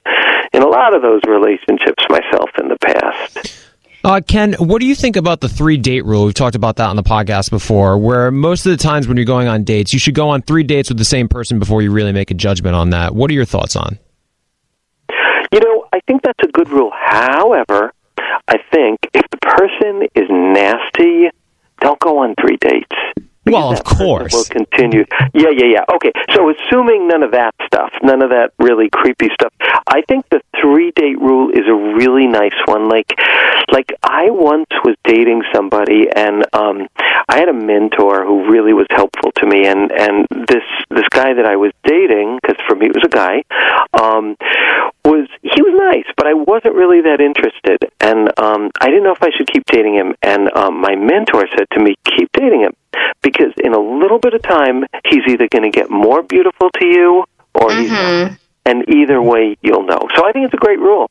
[0.51, 3.72] in a lot of those relationships myself in the past.
[4.05, 6.25] Uh, Ken, what do you think about the three date rule?
[6.25, 9.25] We've talked about that on the podcast before, where most of the times when you're
[9.25, 11.89] going on dates, you should go on three dates with the same person before you
[11.89, 13.15] really make a judgment on that.
[13.15, 13.97] What are your thoughts on?
[15.53, 16.91] You know, I think that's a good rule.
[16.93, 17.93] However,
[18.49, 21.29] I think if the person is nasty,
[21.79, 23.29] don't go on three dates.
[23.45, 24.33] Well, of course.
[24.33, 25.05] Will continue.
[25.33, 25.95] Yeah, yeah, yeah.
[25.95, 26.11] Okay.
[26.33, 29.51] So assuming none of that stuff, none of that really creepy stuff,
[29.87, 32.87] I think the three date rule is a really nice one.
[32.87, 33.11] Like,
[33.71, 36.87] like I once was dating somebody, and um,
[37.27, 41.33] I had a mentor who really was helpful to me, and and this this guy
[41.33, 43.43] that I was dating, because for me it was a guy,
[43.93, 44.37] um,
[45.03, 49.13] was he was nice, but I wasn't really that interested, and um, I didn't know
[49.13, 50.15] if I should keep dating him.
[50.21, 52.73] And um, my mentor said to me, "Keep dating him,
[53.23, 56.85] because in a little bit of time, he's either going to get more beautiful to
[56.85, 57.23] you,
[57.55, 58.37] or he's not.
[58.65, 61.09] And either way, you'll know." So I think it's a great rule.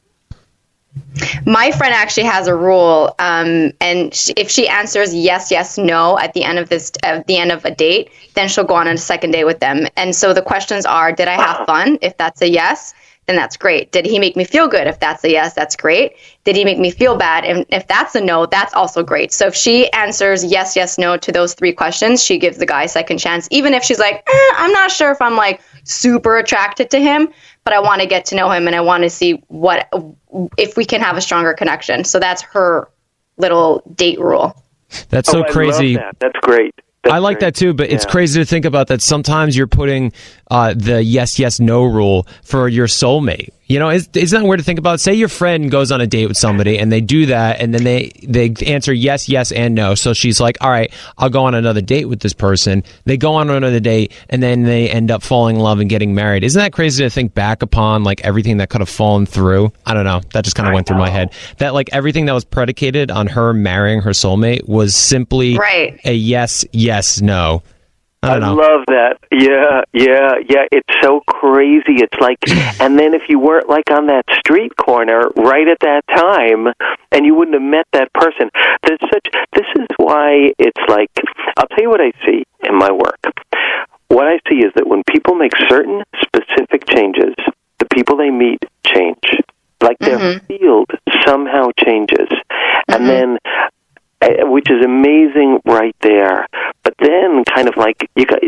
[1.46, 6.18] My friend actually has a rule, um, and sh if she answers yes, yes, no
[6.18, 8.86] at the end of this, at the end of a date, then she'll go on
[8.86, 9.86] a second date with them.
[9.96, 11.98] And so the questions are: Did I have fun?
[12.02, 12.94] If that's a yes,
[13.32, 13.92] then that's great.
[13.92, 14.86] Did he make me feel good?
[14.86, 16.16] If that's a yes, that's great.
[16.44, 17.44] Did he make me feel bad?
[17.44, 19.32] And if that's a no, that's also great.
[19.32, 22.84] So if she answers yes, yes, no to those three questions, she gives the guy
[22.84, 26.36] a second chance, even if she's like, eh, I'm not sure if I'm like super
[26.36, 27.28] attracted to him,
[27.64, 29.88] but I want to get to know him and I want to see what
[30.58, 32.04] if we can have a stronger connection.
[32.04, 32.88] So that's her
[33.38, 34.62] little date rule.
[35.08, 35.96] That's Oh, so I love crazy.
[35.96, 36.16] that.
[36.18, 36.74] That's great.
[37.04, 39.02] I like that too, but it's crazy to think about that.
[39.02, 40.12] Sometimes you're putting
[40.50, 43.50] uh, the yes, yes, no rule for your soulmate.
[43.72, 45.00] You know, is, isn't that weird to think about?
[45.00, 47.84] Say your friend goes on a date with somebody and they do that, and then
[47.84, 49.94] they they answer yes, yes, and no.
[49.94, 53.32] So she's like, "All right, I'll go on another date with this person." They go
[53.32, 56.44] on another date, and then they end up falling in love and getting married.
[56.44, 59.72] Isn't that crazy to think back upon like everything that could have fallen through?
[59.86, 60.20] I don't know.
[60.34, 61.32] That just kind of went through my head.
[61.56, 65.98] That like everything that was predicated on her marrying her soulmate was simply Right.
[66.04, 67.62] a yes, yes, no.
[68.22, 68.54] I know.
[68.54, 69.18] love that.
[69.32, 70.66] Yeah, yeah, yeah.
[70.70, 71.98] It's so crazy.
[71.98, 72.38] It's like,
[72.80, 76.68] and then if you weren't like on that street corner right at that time,
[77.10, 78.50] and you wouldn't have met that person,
[78.86, 79.26] there's such.
[79.52, 81.10] This is why it's like.
[81.56, 83.20] I'll tell you what I see in my work.
[84.08, 87.34] What I see is that when people make certain specific changes,
[87.78, 89.24] the people they meet change.
[89.82, 90.90] Like their field
[91.26, 92.28] somehow changes,
[92.86, 93.38] and then
[94.22, 96.46] uh, which is amazing right there.
[96.98, 98.40] But then, kind of like you, got,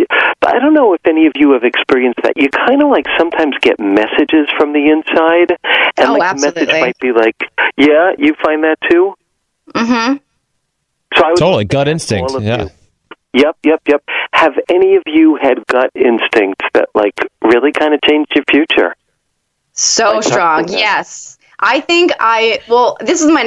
[0.42, 2.34] I don't know if any of you have experienced that.
[2.36, 5.56] You kind of like sometimes get messages from the inside,
[5.96, 7.36] and Oh, like the message might be like,
[7.76, 9.14] "Yeah, you find that too."
[9.74, 10.16] Mm-hmm.
[11.16, 12.32] So I was Totally gut instinct.
[12.40, 12.64] Yeah.
[12.64, 12.70] you.
[13.34, 14.02] Yep, yep, yep.
[14.32, 18.94] Have any of you had gut instincts that like really kind of changed your future?
[19.72, 20.58] So Like strong.
[20.60, 21.33] something that- Yes.
[21.60, 23.42] I think I, well, this is my,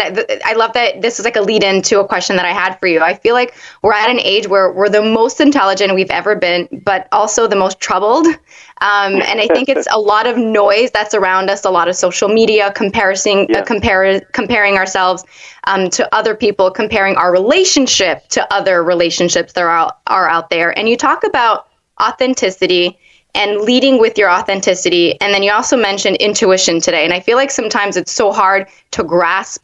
[0.45, 2.75] I love that this is like a lead in to a question that I had
[2.79, 3.01] for you.
[3.01, 6.67] I feel like we're at an age where we're the most intelligent we've ever been,
[6.83, 8.27] but also the most troubled.
[8.27, 11.95] Um, and I think it's a lot of noise that's around us, a lot of
[11.95, 15.23] social media, comparison, uh, compare, comparing ourselves
[15.65, 20.49] um, to other people, comparing our relationship to other relationships that are out, are out
[20.49, 20.77] there.
[20.77, 21.67] And you talk about
[22.01, 22.97] authenticity
[23.37, 25.19] and leading with your authenticity.
[25.21, 27.05] And then you also mentioned intuition today.
[27.05, 29.63] And I feel like sometimes it's so hard to grasp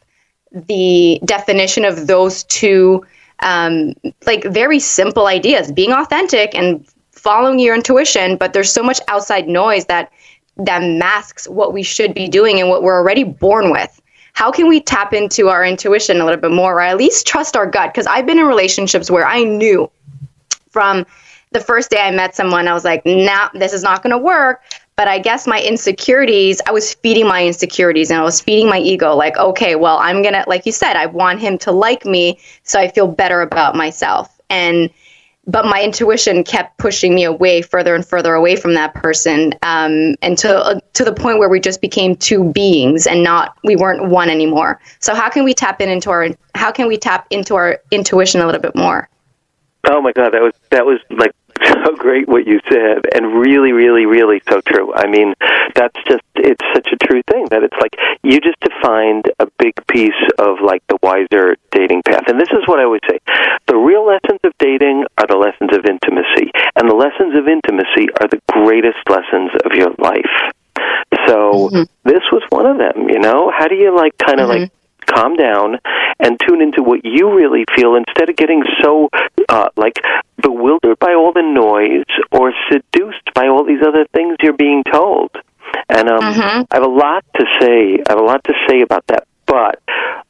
[0.51, 3.03] the definition of those two,
[3.39, 3.95] um,
[4.27, 8.37] like very simple ideas being authentic and following your intuition.
[8.37, 10.11] But there's so much outside noise that
[10.57, 13.99] that masks what we should be doing and what we're already born with.
[14.33, 17.55] How can we tap into our intuition a little bit more, or at least trust
[17.55, 17.91] our gut?
[17.91, 19.89] Because I've been in relationships where I knew
[20.69, 21.07] from
[21.53, 24.17] the first day I met someone, I was like, nah, this is not going to
[24.17, 24.61] work.
[24.95, 28.77] But I guess my insecurities, I was feeding my insecurities and I was feeding my
[28.77, 29.15] ego.
[29.15, 32.39] Like, okay, well, I'm going to, like you said, I want him to like me
[32.63, 34.39] so I feel better about myself.
[34.51, 34.91] And,
[35.47, 40.15] but my intuition kept pushing me away further and further away from that person um,
[40.21, 43.75] and to, uh, to the point where we just became two beings and not, we
[43.75, 44.79] weren't one anymore.
[44.99, 48.41] So how can we tap in into our, how can we tap into our intuition
[48.41, 49.09] a little bit more?
[49.85, 51.33] Oh my God, that was that was like
[51.85, 54.93] so great what you said, and really, really, really so true.
[54.93, 55.33] I mean,
[55.75, 59.73] that's just it's such a true thing that it's like you just defined a big
[59.87, 63.19] piece of like the wiser dating path, and this is what I always say:
[63.67, 68.09] the real lessons of dating are the lessons of intimacy, and the lessons of intimacy
[68.21, 70.53] are the greatest lessons of your life.
[71.27, 71.83] So mm-hmm.
[72.03, 73.09] this was one of them.
[73.09, 74.82] You know, how do you like kind of like mm-hmm.
[75.13, 75.79] Calm down
[76.19, 79.09] and tune into what you really feel instead of getting so
[79.49, 79.99] uh, like
[80.41, 85.31] bewildered by all the noise or seduced by all these other things you're being told.
[85.89, 86.23] And um,
[86.71, 88.03] I have a lot to say.
[88.07, 89.27] I have a lot to say about that.
[89.45, 89.81] But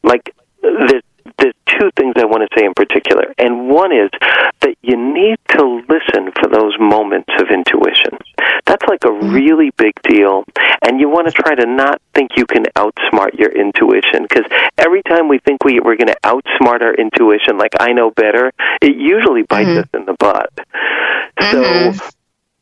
[0.03, 1.02] like, there's
[1.43, 4.09] there's two things I want to say in particular, and one is
[4.63, 8.15] that you need to listen for those moments of intuition.
[8.65, 9.33] That's like a mm.
[9.33, 10.45] really big deal,
[10.87, 14.45] and you want to to try to not think you can outsmart your intuition because
[14.77, 18.51] every time we think we, we're going to outsmart our intuition, like I know better,
[18.81, 19.79] it usually bites mm-hmm.
[19.79, 20.51] us in the butt.
[21.51, 21.63] So.
[21.63, 22.09] Mm-hmm.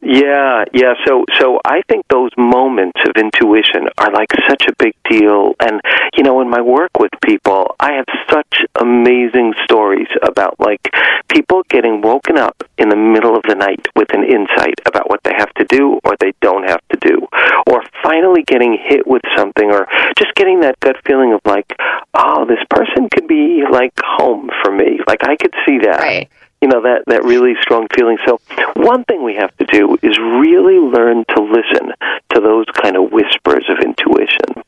[0.02, 0.94] Yeah, yeah.
[1.06, 5.54] So, so I think those moments of intuition are like such a big deal.
[5.60, 5.80] And
[6.18, 10.82] you know, in my work with people, I have such amazing stories about like
[11.30, 15.22] people getting woken up in the middle of the night with an insight about what
[15.24, 17.28] they have to do or they don't have to do,
[17.70, 19.88] or finally getting hit with something, or
[20.18, 21.72] just getting that gut feeling of like,
[22.16, 25.00] oh, this person could be like home for me.
[25.08, 26.00] Like I could see that.
[26.00, 26.30] Right.
[26.62, 28.18] You know that that really strong feeling.
[28.26, 28.40] So
[28.76, 31.92] one thing we have to do is really learn to listen
[32.34, 34.64] to those kind of whispers of intuition.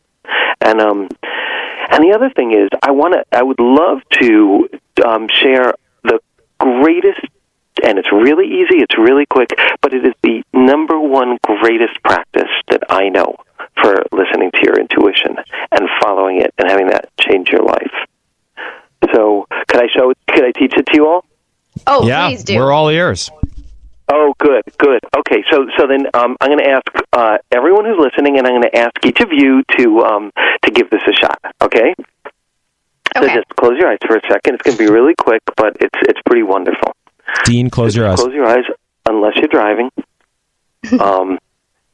[0.60, 1.10] And um,
[1.92, 3.24] and the other thing is, I want to.
[3.32, 4.70] I would love to
[5.06, 6.20] um, share the
[6.60, 7.22] greatest,
[7.84, 8.82] and it's really easy.
[8.82, 9.50] It's really quick,
[9.82, 13.36] but it is the number one greatest practice that I know
[13.82, 15.38] for listening to your intuition
[15.72, 17.94] and following it and having that change your life.
[19.14, 20.14] So, could I show?
[20.28, 21.26] Could I teach it to you all?
[21.88, 22.58] Oh, yeah, please do.
[22.58, 23.32] we're all ears.
[24.10, 25.00] Oh, good, good.
[25.18, 28.54] Okay, so so then um, I'm going to ask uh, everyone who's listening, and I'm
[28.54, 30.32] going to ask each of you to um,
[30.64, 31.40] to give this a shot.
[31.62, 31.96] Okay.
[33.16, 34.56] So just close your eyes for a second.
[34.56, 36.96] It's going to be really quick, but it's it's pretty wonderful.
[37.46, 38.20] Dean, close your eyes.
[38.20, 38.66] Close your eyes
[39.06, 39.90] unless you're driving.
[41.00, 41.38] um,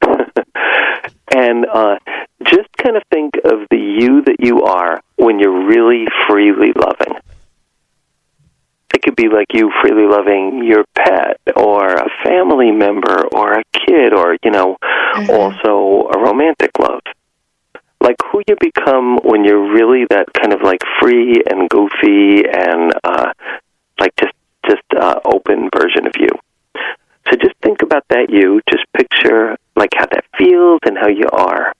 [1.36, 1.98] and uh,
[2.44, 7.20] just kind of think of the you that you are when you're really freely loving.
[9.10, 14.14] Could be like you freely loving your pet or a family member or a kid
[14.14, 14.78] or, you know,
[15.28, 17.02] also a romantic love.
[18.00, 22.94] Like who you become when you're really that kind of like free and goofy and
[23.04, 23.32] uh,
[24.00, 24.34] like just
[24.68, 26.30] just uh, open version of you.
[27.28, 28.62] So just think about that you.
[28.70, 31.74] Just picture like how that feels and how you are.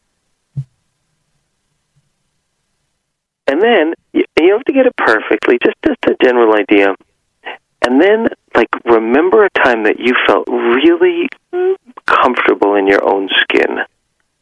[3.46, 6.96] And then you, you don't have to get it perfectly, just just a general idea.
[7.82, 11.28] And then like remember a time that you felt really
[12.06, 13.80] comfortable in your own skin.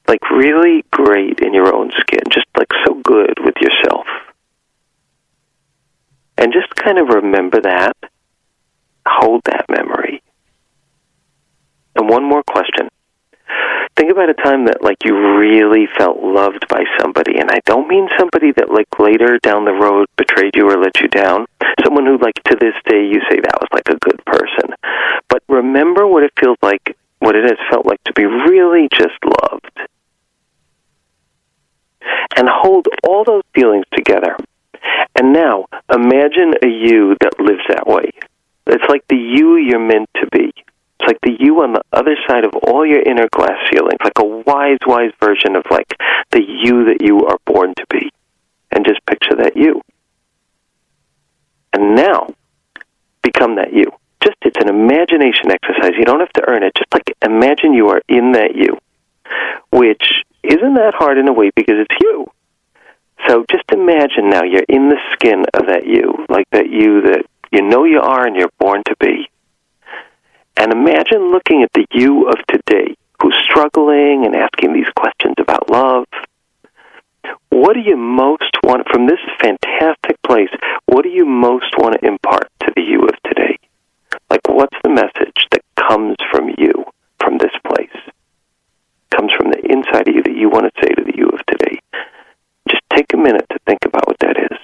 [0.07, 4.07] Like really great in your own skin, just like so good with yourself.
[6.37, 7.97] And just kind of remember that.
[9.05, 10.21] Hold that memory.
[11.95, 12.89] And one more question.
[13.95, 17.87] Think about a time that like you really felt loved by somebody and I don't
[17.87, 21.45] mean somebody that like later down the road betrayed you or let you down.
[21.83, 24.75] Someone who like to this day you say that was like a good person.
[25.29, 29.17] But remember what it feels like what it has felt like to be really just
[29.23, 29.89] loved.
[32.37, 34.37] And hold all those feelings together.
[35.15, 38.11] And now imagine a you that lives that way.
[38.67, 40.53] It's like the you you're meant to be.
[40.99, 44.17] It's like the you on the other side of all your inner glass ceilings, like
[44.19, 45.93] a wise, wise version of like
[46.31, 48.11] the you that you are born to be.
[48.71, 49.81] And just picture that you.
[51.73, 52.33] And now
[53.21, 53.85] become that you.
[54.23, 55.93] Just it's an imagination exercise.
[55.97, 56.73] You don't have to earn it.
[56.75, 58.77] Just like imagine you are in that you.
[59.71, 60.03] Which
[60.43, 62.25] isn't that hard in a way because it's you.
[63.27, 67.25] So just imagine now you're in the skin of that you, like that you that
[67.51, 69.29] you know you are and you're born to be.
[70.57, 75.69] And imagine looking at the you of today who's struggling and asking these questions about
[75.69, 76.05] love.
[77.49, 80.49] What do you most want from this fantastic place?
[80.85, 83.57] What do you most want to impart to the you of today?
[84.29, 86.85] Like, what's the message that comes from you
[87.19, 87.95] from this place?
[89.15, 91.45] Comes from the inside of you that you want to say to the you of
[91.45, 91.79] today.
[92.69, 94.57] Just take a minute to think about what that is.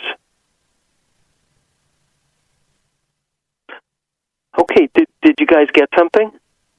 [4.60, 5.08] Okay, did
[5.49, 6.32] you guys get something?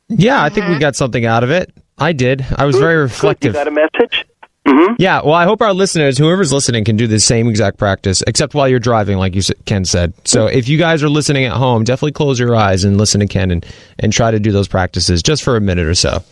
[0.09, 1.72] Yeah, I think we got something out of it.
[1.98, 2.44] I did.
[2.57, 3.55] I was very Good, reflective.
[3.55, 4.24] You got a message?
[4.66, 4.94] Mm-hmm.
[4.98, 8.55] Yeah, well, I hope our listeners, whoever's listening, can do the same exact practice, except
[8.55, 10.14] while you're driving, like you s- Ken said.
[10.27, 13.27] So if you guys are listening at home, definitely close your eyes and listen to
[13.27, 13.64] Ken and,
[13.98, 16.22] and try to do those practices just for a minute or so.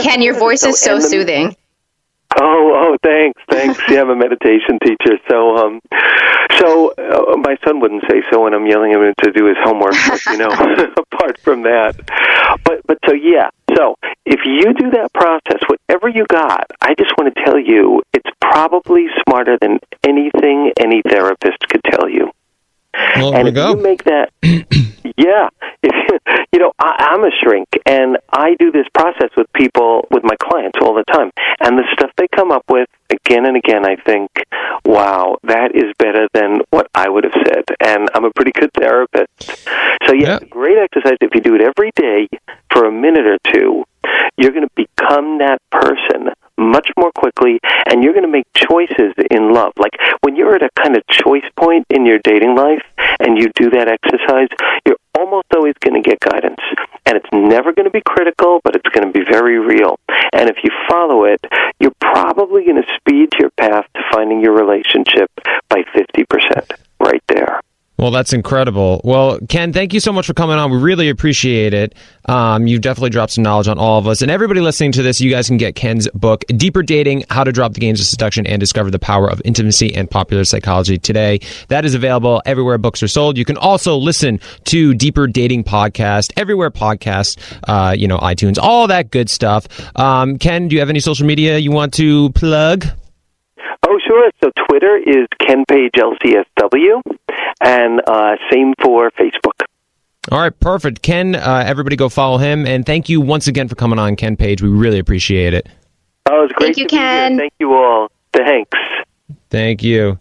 [0.00, 1.56] Ken, your voice is so and the- soothing.
[2.36, 3.80] Oh, oh, thanks, thanks.
[3.88, 5.80] yeah, I'm a meditation teacher, so um,
[6.58, 9.56] so uh, my son wouldn't say so when I'm yelling at him to do his
[9.62, 9.94] homework.
[10.06, 10.50] But, you know,
[11.12, 11.96] apart from that,
[12.64, 13.48] but but so yeah.
[13.76, 18.02] So if you do that process, whatever you got, I just want to tell you,
[18.12, 22.30] it's probably smarter than anything any therapist could tell you.
[23.16, 23.70] Well, and if go.
[23.70, 25.48] you make that, yeah,
[25.82, 30.24] if you know, I, I'm a shrink, and I do this process with people, with
[30.24, 31.30] my clients all the time,
[31.60, 34.30] and the stuff they come up with again and again, I think,
[34.84, 38.70] wow, that is better than what I would have said, and I'm a pretty good
[38.72, 39.28] therapist.
[40.06, 42.28] So yeah, a great exercise if you do it every day
[42.72, 43.84] for a minute or two.
[44.36, 49.14] You're going to become that person much more quickly, and you're going to make choices
[49.30, 49.72] in love.
[49.78, 52.82] Like when you're at a kind of choice point in your dating life
[53.20, 54.48] and you do that exercise,
[54.84, 56.60] you're almost always going to get guidance.
[57.06, 59.98] And it's never going to be critical, but it's going to be very real.
[60.32, 61.40] And if you follow it,
[61.80, 65.30] you're probably going to speed your path to finding your relationship
[65.68, 67.57] by 50% right there.
[67.98, 69.00] Well, that's incredible.
[69.02, 70.70] Well, Ken, thank you so much for coming on.
[70.70, 71.96] We really appreciate it.
[72.26, 74.22] Um, you've definitely dropped some knowledge on all of us.
[74.22, 77.50] And everybody listening to this, you guys can get Ken's book, Deeper Dating How to
[77.50, 81.40] Drop the Games of Seduction and Discover the Power of Intimacy and Popular Psychology today.
[81.68, 83.36] That is available everywhere books are sold.
[83.36, 87.36] You can also listen to Deeper Dating Podcast, everywhere podcast,
[87.66, 89.66] uh, you know, iTunes, all that good stuff.
[89.96, 92.84] Um, Ken, do you have any social media you want to plug?
[93.88, 94.30] Oh, sure.
[94.42, 97.00] So Twitter is Ken Page LCSW,
[97.60, 99.52] and uh, same for Facebook.
[100.30, 101.02] All right, perfect.
[101.02, 102.66] Ken, uh, everybody go follow him.
[102.66, 104.60] And thank you once again for coming on, Ken Page.
[104.62, 105.68] We really appreciate it.
[106.26, 107.06] Oh, it's great Thank you, to be here.
[107.06, 107.38] Ken.
[107.38, 108.08] Thank you all.
[108.34, 108.78] Thanks.
[109.48, 110.18] Thank you.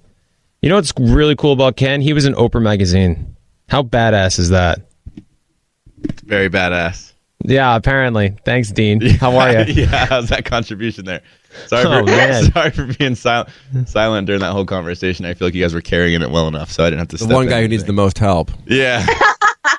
[0.61, 1.99] You know what's really cool about Ken?
[2.01, 3.35] He was in Oprah magazine.
[3.67, 4.79] How badass is that?
[6.23, 7.11] Very badass.
[7.43, 8.35] Yeah, apparently.
[8.45, 9.01] Thanks, Dean.
[9.01, 9.83] How are you?
[9.83, 11.21] yeah, how's that contribution there?
[11.67, 12.43] Sorry Oh, for man.
[12.53, 13.49] sorry for being silent
[13.85, 15.25] silent during that whole conversation.
[15.25, 17.17] I feel like you guys were carrying it well enough, so I didn't have to.
[17.17, 18.51] The step one in guy who needs the most help.
[18.65, 19.05] Yeah.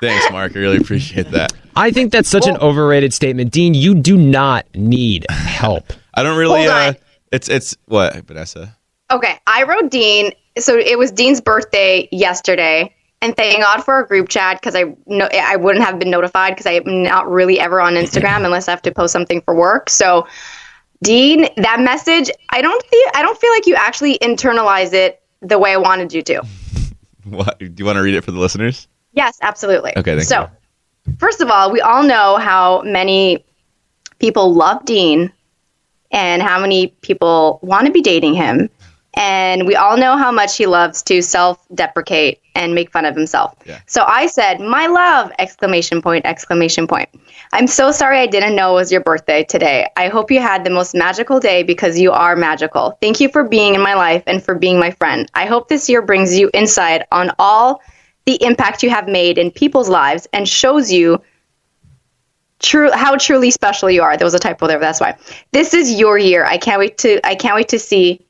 [0.01, 0.55] Thanks, Mark.
[0.55, 1.51] I really appreciate that.
[1.75, 3.51] I think that's such an overrated statement.
[3.51, 5.91] Dean, you do not need help.
[6.13, 6.59] I don't really.
[6.65, 6.95] Hold uh on.
[7.31, 8.75] It's it's what Vanessa.
[9.11, 10.31] Okay, I wrote Dean.
[10.57, 14.95] So it was Dean's birthday yesterday, and thank God for a group chat because I
[15.05, 18.71] no, I wouldn't have been notified because I'm not really ever on Instagram unless I
[18.71, 19.89] have to post something for work.
[19.89, 20.27] So,
[21.01, 25.57] Dean, that message, I don't think I don't feel like you actually internalize it the
[25.57, 26.45] way I wanted you to.
[27.25, 28.87] What do you want to read it for the listeners?
[29.11, 29.93] Yes, absolutely.
[29.95, 30.49] Okay, thank so,
[31.19, 33.45] first of all, we all know how many
[34.19, 35.31] people love Dean
[36.11, 38.69] and how many people want to be dating him.
[39.15, 43.15] And we all know how much he loves to self deprecate and make fun of
[43.15, 43.55] himself.
[43.65, 43.79] Yeah.
[43.87, 45.31] So I said, My love!
[45.39, 47.09] Exclamation point, exclamation point.
[47.51, 49.89] I'm so sorry I didn't know it was your birthday today.
[49.97, 52.97] I hope you had the most magical day because you are magical.
[53.01, 55.29] Thank you for being in my life and for being my friend.
[55.33, 57.81] I hope this year brings you insight on all
[58.25, 61.21] the impact you have made in people's lives and shows you
[62.59, 64.15] true how truly special you are.
[64.17, 65.17] There was a typo there, but that's why.
[65.51, 66.45] This is your year.
[66.45, 68.25] I can't wait to I can't wait to see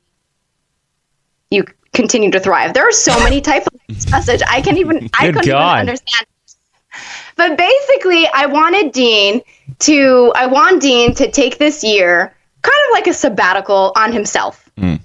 [1.50, 2.74] you continue to thrive.
[2.74, 4.42] There are so many typos in this message.
[4.46, 5.76] I can't even I Good couldn't God.
[5.78, 6.26] even understand.
[7.36, 9.42] But basically, I wanted Dean
[9.80, 14.68] to I want Dean to take this year kind of like a sabbatical on himself
[14.76, 14.96] hmm.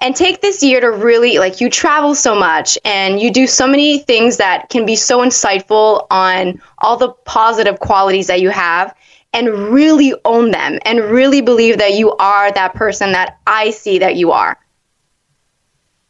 [0.00, 3.66] and take this year to really like you travel so much and you do so
[3.66, 8.94] many things that can be so insightful on all the positive qualities that you have
[9.34, 13.98] and really own them and really believe that you are that person that I see
[13.98, 14.58] that you are.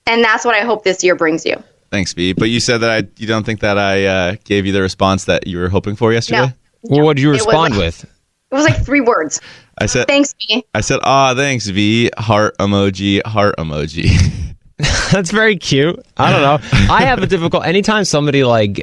[0.06, 1.62] And that's what I hope this year brings you.
[1.90, 2.32] Thanks, V.
[2.32, 5.24] But you said that I you don't think that I uh, gave you the response
[5.26, 6.46] that you were hoping for yesterday.
[6.46, 6.52] No.
[6.82, 8.04] Well, what did you It respond like- with?
[8.04, 9.40] It was like three words.
[9.78, 10.64] I said Thanks, me.
[10.72, 12.10] I said, ah, thanks, V.
[12.16, 14.08] Heart emoji, heart emoji.
[15.10, 15.98] That's very cute.
[16.18, 16.58] I don't know.
[16.94, 17.64] I have a difficult.
[17.64, 18.82] Anytime somebody like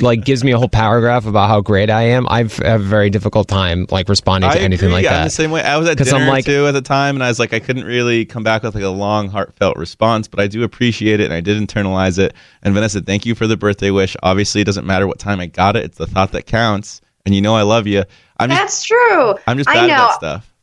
[0.00, 3.08] like gives me a whole paragraph about how great I am, I've have a very
[3.08, 4.94] difficult time like responding to I anything agree.
[4.94, 5.24] like I'm that.
[5.24, 5.62] the same way.
[5.62, 7.52] I was at 'Cause dinner I'm like- too at the time, and I was like,
[7.52, 11.20] I couldn't really come back with like a long, heartfelt response, but I do appreciate
[11.20, 12.34] it, and I did internalize it.
[12.64, 14.16] And Vanessa, thank you for the birthday wish.
[14.24, 17.00] Obviously, it doesn't matter what time I got it; it's the thought that counts.
[17.24, 18.02] And you know, I love you.
[18.38, 19.34] I'm just, That's true.
[19.46, 19.92] I'm just I bad know.
[19.94, 20.54] at that stuff.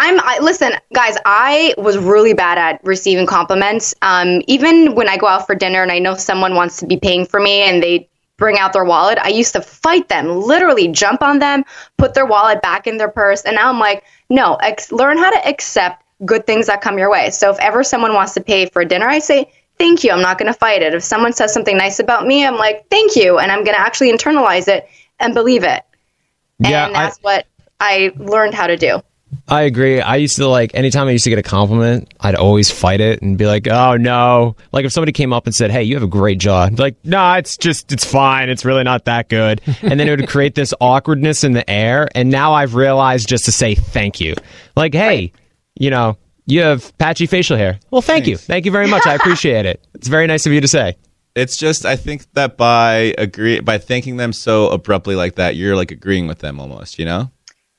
[0.00, 1.16] I'm I, listen, guys.
[1.24, 3.94] I was really bad at receiving compliments.
[4.02, 6.96] Um, even when I go out for dinner and I know someone wants to be
[6.96, 10.88] paying for me and they bring out their wallet, I used to fight them, literally
[10.88, 11.64] jump on them,
[11.96, 15.30] put their wallet back in their purse, and now I'm like, no, ex- learn how
[15.30, 17.30] to accept good things that come your way.
[17.30, 19.50] So if ever someone wants to pay for dinner, I say.
[19.76, 20.12] Thank you.
[20.12, 20.94] I'm not going to fight it.
[20.94, 23.38] If someone says something nice about me, I'm like, thank you.
[23.40, 24.88] And I'm going to actually internalize it
[25.18, 25.82] and believe it.
[26.60, 27.46] yeah, and I, that's what
[27.80, 29.02] I learned how to do.
[29.48, 30.00] I agree.
[30.00, 33.22] I used to like anytime I used to get a compliment, I'd always fight it
[33.22, 36.02] and be like, "Oh no!" Like if somebody came up and said, "Hey, you have
[36.02, 38.48] a great jaw," I'd be like, "No, it's just it's fine.
[38.50, 42.08] It's really not that good." And then it would create this awkwardness in the air.
[42.14, 44.34] And now I've realized just to say thank you,
[44.76, 45.32] like, "Hey,
[45.78, 46.16] you know,
[46.46, 47.78] you have patchy facial hair.
[47.90, 49.06] Well, thank you, thank you very much.
[49.06, 49.86] I appreciate it.
[49.94, 50.96] It's very nice of you to say."
[51.34, 55.74] It's just I think that by agree by thanking them so abruptly like that, you're
[55.76, 56.98] like agreeing with them almost.
[56.98, 57.30] You know?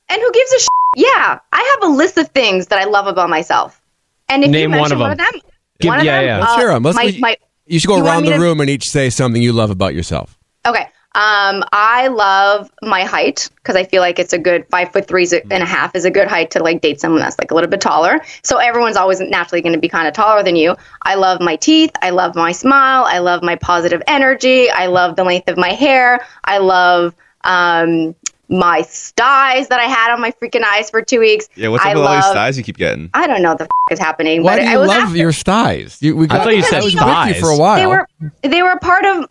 [0.08, 0.66] And who gives a sh-
[0.96, 3.80] Yeah, I have a list of things that I love about myself.
[4.28, 5.26] And if Name you one mention of one of them.
[5.32, 5.40] them,
[5.78, 6.38] Give- one of yeah, them, yeah.
[6.40, 6.82] Let's uh, hear 'em.
[6.82, 7.36] Let's- my, my,
[7.66, 9.70] You should go You around me the to- room and each say something you love
[9.70, 10.36] about yourself.
[10.66, 10.88] okay.
[11.14, 15.26] Um, I love my height because I feel like it's a good five foot three
[15.50, 17.70] and a half is a good height to like date someone that's like a little
[17.70, 18.20] bit taller.
[18.42, 20.76] So everyone's always naturally going to be kind of taller than you.
[21.02, 21.90] I love my teeth.
[22.02, 23.04] I love my smile.
[23.06, 24.68] I love my positive energy.
[24.70, 26.20] I love the length of my hair.
[26.44, 28.14] I love um,
[28.48, 31.48] my styes that I had on my freaking eyes for two weeks.
[31.56, 33.10] Yeah, what's I up with all these love- styes you keep getting?
[33.14, 34.42] I don't know what the f- is happening.
[34.42, 35.98] Why but do I you was love after- your styes?
[36.00, 37.28] You, we I thought you said I was thighs.
[37.28, 37.76] with you for a while.
[37.76, 38.08] they were
[38.42, 39.26] they were part of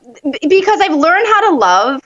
[0.49, 2.01] because I've learned how to love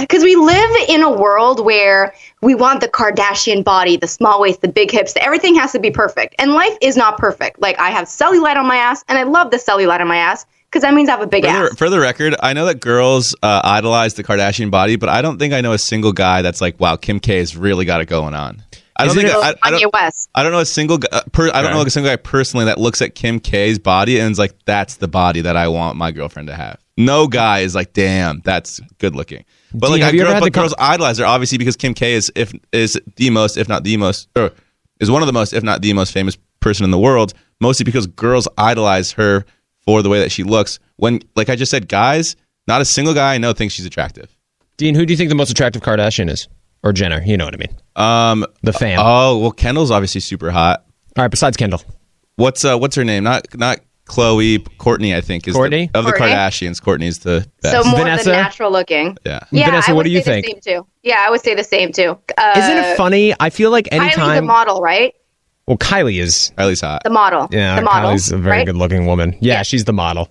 [0.00, 4.62] because we live in a world where we want the Kardashian body, the small waist,
[4.62, 6.34] the big hips, everything has to be perfect.
[6.38, 7.60] And life is not perfect.
[7.60, 10.46] Like I have cellulite on my ass and I love the cellulite on my ass
[10.72, 11.70] because that means I have a big For ass.
[11.70, 15.20] the, for the record, I know that girls uh, idolize the Kardashian body, but I
[15.20, 18.00] don't think I know a single guy that's like, "Wow, Kim K has really got
[18.00, 18.62] it going on."
[18.96, 20.28] I don't Isn't think I, I Kanye don't, West.
[20.34, 21.74] I don't know a single gu- uh, per, I don't Okay.
[21.74, 24.96] know a single guy personally that looks at Kim K's body and is like, "That's
[24.96, 28.80] the body that I want my girlfriend to have." No guy is like, "Damn, that's
[28.98, 29.44] good looking."
[29.74, 31.24] But Dean, like, have I you ever girl, had but the con- girls idolize her
[31.26, 34.52] obviously because Kim K is if is the most, if not the most, or
[35.00, 37.34] is one of the most, if not the most famous person in the world.
[37.60, 39.44] Mostly because girls idolize her
[39.84, 40.78] for the way that she looks.
[40.96, 44.34] When, like I just said, guys, not a single guy I know thinks she's attractive.
[44.76, 46.48] Dean, who do you think the most attractive Kardashian is?
[46.82, 47.22] Or Jenner?
[47.24, 47.76] You know what I mean.
[47.94, 48.98] Um, The fam.
[49.00, 50.84] oh well, Kendall's obviously super hot.
[51.16, 51.82] All right, besides Kendall.
[52.36, 53.22] What's uh, what's her name?
[53.24, 55.14] Not not Khloé, Kourtney.
[55.14, 55.90] I think is the- Kourtney?
[55.94, 56.80] of the Kardashians.
[56.80, 57.84] Kourtney's the best.
[57.84, 58.30] So more Vanessa?
[58.30, 59.16] the natural looking.
[59.24, 59.40] yeah.
[59.52, 60.46] Yeah, Vanessa, I what would do you think?
[60.46, 60.86] The same too.
[61.02, 62.18] Yeah, I would say the same too.
[62.36, 63.34] Uh, Isn't it funny?
[63.38, 65.14] I feel like anytime Kylie's the model, right?
[65.66, 66.52] Well, Kylie is.
[66.58, 67.02] Kylie's hot.
[67.04, 67.48] The model.
[67.50, 68.10] Yeah, the model.
[68.10, 68.66] Kylie's a very right?
[68.66, 69.36] good looking woman.
[69.40, 70.28] Yeah, she's the model.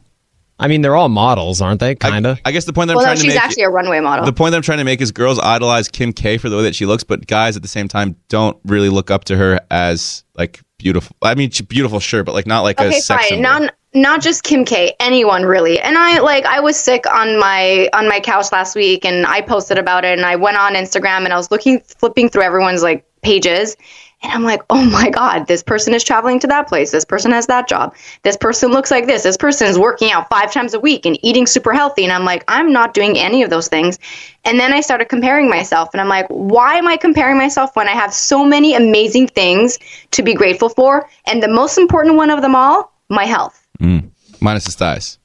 [0.59, 1.95] I mean, they're all models, aren't they?
[1.95, 2.37] Kind of.
[2.45, 3.43] I, I guess the point that I'm Well, no, trying to she's make.
[3.43, 4.25] actually a runway model.
[4.25, 6.63] the point that I'm trying to make is girls idolize Kim K for the way
[6.63, 9.59] that she looks, but guys at the same time don't really look up to her
[9.71, 11.15] as like beautiful.
[11.23, 13.29] I mean, she's beautiful, sure, but like not like a okay, sex fine.
[13.29, 13.41] symbol.
[13.41, 14.93] Not not just Kim K.
[14.99, 15.79] Anyone really.
[15.79, 19.41] And I like I was sick on my on my couch last week, and I
[19.41, 22.83] posted about it, and I went on Instagram, and I was looking flipping through everyone's
[22.83, 23.75] like pages.
[24.23, 26.91] And I'm like, oh my God, this person is traveling to that place.
[26.91, 27.95] This person has that job.
[28.23, 29.23] This person looks like this.
[29.23, 32.03] This person is working out five times a week and eating super healthy.
[32.03, 33.97] And I'm like, I'm not doing any of those things.
[34.45, 35.89] And then I started comparing myself.
[35.93, 39.79] And I'm like, why am I comparing myself when I have so many amazing things
[40.11, 41.09] to be grateful for?
[41.25, 43.67] And the most important one of them all, my health.
[43.79, 44.11] Mm.
[44.39, 45.17] Minus the thighs.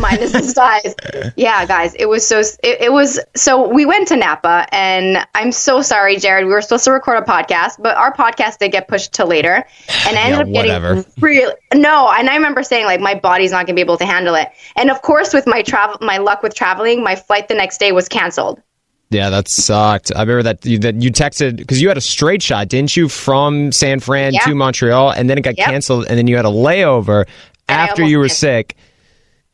[0.00, 0.94] Minus the size.
[1.36, 2.38] Yeah, guys, it was so.
[2.40, 3.68] It, it was so.
[3.68, 6.46] We went to Napa, and I'm so sorry, Jared.
[6.46, 9.64] We were supposed to record a podcast, but our podcast did get pushed to later,
[10.06, 11.04] and I ended Yeah, up getting whatever.
[11.20, 12.10] really no.
[12.16, 14.48] And I remember saying like my body's not gonna be able to handle it.
[14.76, 17.90] And of course, with my travel, my luck with traveling, my flight the next day
[17.92, 18.62] was canceled.
[19.10, 20.10] Yeah, that sucked.
[20.14, 23.08] I remember that you, that you texted because you had a straight shot, didn't you,
[23.10, 24.40] from San Fran Yeah.
[24.40, 25.68] to Montreal, and then it got Yep.
[25.68, 27.26] canceled, and then you had a layover
[27.68, 28.38] And after you were missed.
[28.38, 28.74] sick.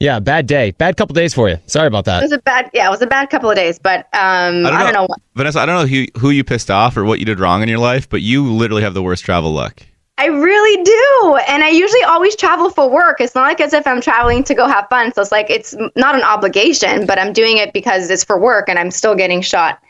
[0.01, 1.59] Yeah, bad day, bad couple days for you.
[1.67, 2.19] Sorry about that.
[2.19, 2.25] It that.
[2.27, 4.93] was a bad, yeah, it was a bad couple of days, but um, I don't,
[4.93, 5.07] know.
[5.07, 5.19] what.
[5.35, 5.59] Vanessa.
[5.59, 7.81] I don't know who who you pissed off or what you did wrong in your
[7.81, 9.83] life, but you literally have the worst travel luck.
[10.17, 11.39] I really do.
[11.49, 13.21] And I usually always travel for work.
[13.21, 15.13] It's not like as if I'm traveling to go have fun.
[15.15, 18.69] So it's like it's not an obligation, but I'm doing it because it's for work
[18.69, 19.81] and I'm still getting shot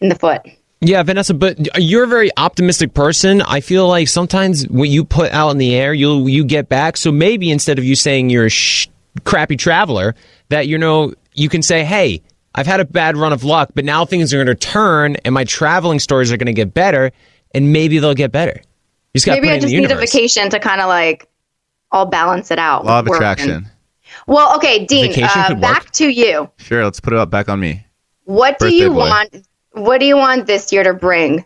[0.00, 0.42] in the foot.
[0.80, 3.42] Yeah, Vanessa, but you're a very optimistic person.
[3.42, 6.96] I feel like sometimes what you put out in the air, you you get back.
[6.96, 8.88] So maybe instead of you saying you're a sh-
[9.24, 10.14] crappy traveler,
[10.48, 12.22] that you know you can say, "Hey,
[12.54, 15.34] I've had a bad run of luck, but now things are going to turn, and
[15.34, 17.12] my traveling stories are going to get better,
[17.54, 18.60] and maybe they'll get better."
[19.14, 21.28] You just Maybe I just the need a vacation to kind of like
[21.90, 22.84] all balance it out.
[22.84, 23.50] Law of attraction.
[23.50, 23.70] and-
[24.26, 25.60] well, okay, Dean, uh, could work.
[25.62, 26.50] back to you.
[26.58, 27.84] Sure, let's put it up back on me.
[28.24, 28.96] What do you boy.
[28.96, 29.46] want?
[29.72, 31.44] What do you want this year to bring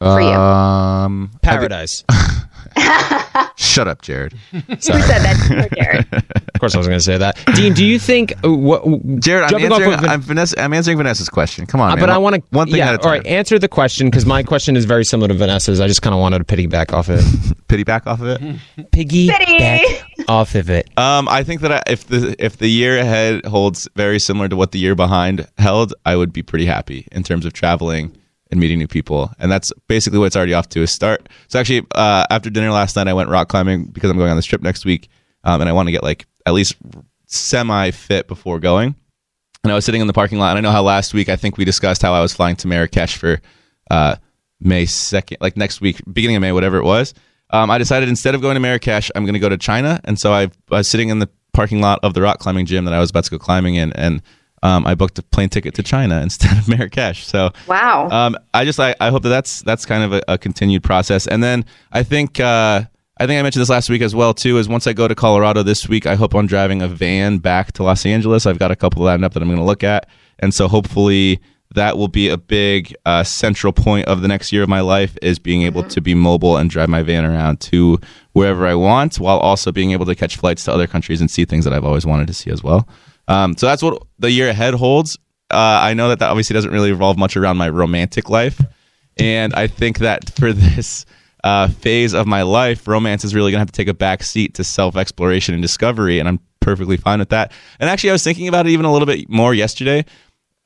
[0.00, 0.28] for you?
[0.28, 2.04] Um, Paradise.
[3.56, 4.32] Shut up, Jared.
[4.52, 5.68] Who said that?
[5.76, 6.06] Jared?
[6.54, 7.36] Of course, I was going to say that.
[7.54, 8.82] Dean, do you think uh, what?
[9.20, 11.66] Jared, I'm jumping off answering, of I'm, Vanessa, I'm answering Vanessa's question.
[11.66, 12.02] Come on, Uh, man.
[12.02, 12.42] but I want to.
[12.50, 13.06] one thing yeah, at a time.
[13.06, 15.80] All right, answer the question because my question is very similar to Vanessa's.
[15.80, 17.56] I just kind of wanted to piggyback off of it.
[17.68, 18.90] Pity back off of it.
[18.92, 19.58] Piggy Pity.
[19.58, 19.82] back
[20.28, 20.88] off of it.
[20.98, 24.56] Um, I think that I, if the if the year ahead holds very similar to
[24.56, 28.16] what the year behind held, I would be pretty happy in terms of traveling
[28.50, 29.30] and meeting new people.
[29.38, 31.28] And that's basically what it's already off to a start.
[31.48, 34.36] So actually, uh, after dinner last night, I went rock climbing because I'm going on
[34.36, 35.08] this trip next week,
[35.44, 36.76] um, and I want to get like at least
[37.26, 38.94] semi fit before going.
[39.64, 41.36] And I was sitting in the parking lot, and I know how last week I
[41.36, 43.40] think we discussed how I was flying to Marrakesh for
[43.90, 44.16] uh,
[44.60, 47.12] May second, like next week, beginning of May, whatever it was.
[47.50, 50.18] Um, I decided instead of going to Marrakesh, I'm going to go to China, and
[50.18, 53.00] so I was sitting in the parking lot of the rock climbing gym that I
[53.00, 54.22] was about to go climbing in, and
[54.62, 57.26] um, I booked a plane ticket to China instead of Marrakesh.
[57.26, 58.08] So Wow.
[58.10, 61.26] um, I just I, I hope that that's that's kind of a, a continued process,
[61.26, 62.82] and then I think uh,
[63.20, 64.58] I think I mentioned this last week as well too.
[64.58, 67.72] Is once I go to Colorado this week, I hope on driving a van back
[67.72, 68.46] to Los Angeles.
[68.46, 71.40] I've got a couple lined up that I'm going to look at, and so hopefully
[71.74, 75.18] that will be a big uh, central point of the next year of my life
[75.20, 77.98] is being able to be mobile and drive my van around to
[78.32, 81.44] wherever I want, while also being able to catch flights to other countries and see
[81.44, 82.88] things that I've always wanted to see as well.
[83.28, 85.16] Um, so that's what the year ahead holds.
[85.50, 88.60] Uh, I know that that obviously doesn't really revolve much around my romantic life,
[89.16, 91.06] and I think that for this
[91.44, 94.22] uh, phase of my life, romance is really going to have to take a back
[94.22, 97.52] seat to self exploration and discovery, and I'm perfectly fine with that.
[97.78, 100.04] And actually, I was thinking about it even a little bit more yesterday.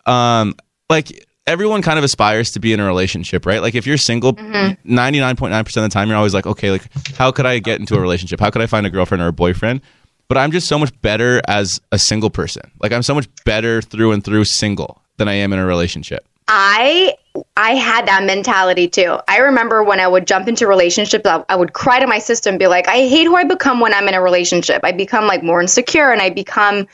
[0.06, 0.54] Um,
[0.90, 3.60] like everyone kind of aspires to be in a relationship, right?
[3.60, 7.46] Like if you're single, 99.9% of the time, you're always like, okay, like how could
[7.46, 8.40] I get into a relationship?
[8.40, 9.80] How could I find a girlfriend or a boyfriend?
[10.28, 12.70] But I'm just so much better as a single person.
[12.80, 16.26] Like I'm so much better through and through single than I am in a relationship.
[16.48, 17.14] I
[17.56, 19.18] I had that mentality too.
[19.28, 22.50] I remember when I would jump into relationships, I, I would cry to my sister
[22.50, 24.80] and be like, I hate who I become when I'm in a relationship.
[24.84, 26.86] I become like more insecure and I become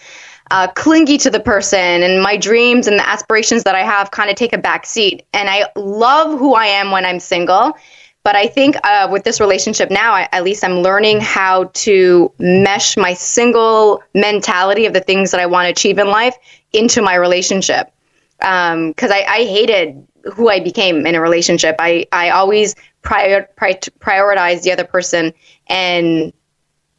[0.51, 4.31] uh, clingy to the person, and my dreams and the aspirations that I have kind
[4.31, 5.25] of take a back seat.
[5.35, 7.77] And I love who I am when I'm single.
[8.29, 12.31] But I think uh, with this relationship now, I, at least I'm learning how to
[12.39, 16.37] mesh my single mentality of the things that I want to achieve in life
[16.75, 17.91] into my relationship
[18.37, 21.77] because I, I hated who I became in a relationship.
[21.79, 25.33] I, I always prior, pri- prioritize the other person,
[25.69, 26.31] and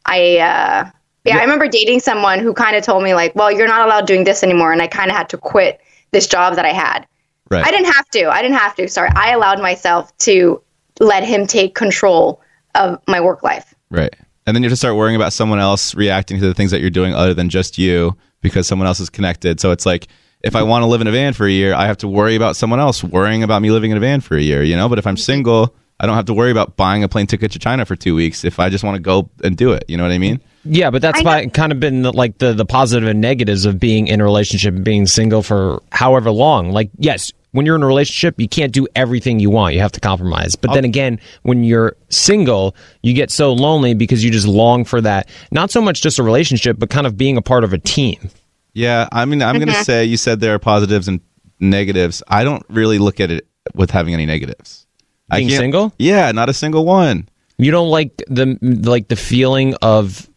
[0.06, 0.90] I uh,
[1.22, 4.08] yeah, I remember dating someone who kind of told me like, well, you're not allowed
[4.08, 7.06] doing this anymore, and I kind of had to quit this job that I had.
[7.50, 7.64] Right.
[7.64, 8.30] I didn't have to.
[8.32, 8.88] I didn't have to.
[8.88, 10.60] Sorry, I allowed myself to
[11.00, 12.40] let him take control
[12.74, 13.74] of my work life.
[13.90, 14.14] Right.
[14.46, 16.80] And then you have to start worrying about someone else reacting to the things that
[16.80, 19.60] you're doing other than just you because someone else is connected.
[19.60, 20.08] So it's like
[20.42, 22.36] if I want to live in a van for a year, I have to worry
[22.36, 24.88] about someone else worrying about me living in a van for a year, you know?
[24.88, 25.20] But if I'm mm-hmm.
[25.20, 28.14] single, I don't have to worry about buying a plane ticket to China for 2
[28.14, 30.40] weeks if I just want to go and do it, you know what I mean?
[30.64, 33.78] Yeah, but that's why kind of been the, like the the positive and negatives of
[33.78, 36.70] being in a relationship and being single for however long.
[36.72, 39.74] Like, yes, when you're in a relationship, you can't do everything you want.
[39.74, 40.54] You have to compromise.
[40.56, 45.00] But then again, when you're single, you get so lonely because you just long for
[45.00, 45.28] that.
[45.50, 48.30] Not so much just a relationship, but kind of being a part of a team.
[48.72, 49.84] Yeah, I mean, I'm going to Mhm.
[49.84, 51.20] say you said there are positives and
[51.58, 52.22] negatives.
[52.28, 54.86] I don't really look at it with having any negatives.
[55.30, 55.92] I Being can't- single?
[55.98, 57.28] Yeah, not a single one.
[57.58, 60.29] You don't like the like the feeling of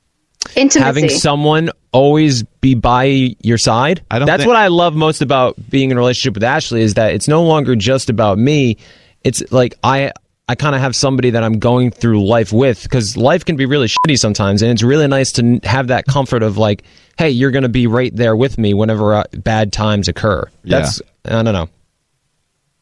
[0.55, 0.79] Intimacy.
[0.85, 4.03] having someone always be by your side.
[4.11, 6.81] I don't That's think- what I love most about being in a relationship with Ashley
[6.81, 8.77] is that it's no longer just about me.
[9.23, 10.11] It's like I
[10.49, 13.65] I kind of have somebody that I'm going through life with because life can be
[13.65, 16.83] really shitty sometimes, and it's really nice to have that comfort of like,
[17.17, 20.43] hey, you're going to be right there with me whenever uh, bad times occur.
[20.63, 20.79] Yeah.
[20.79, 21.69] That's I don't know.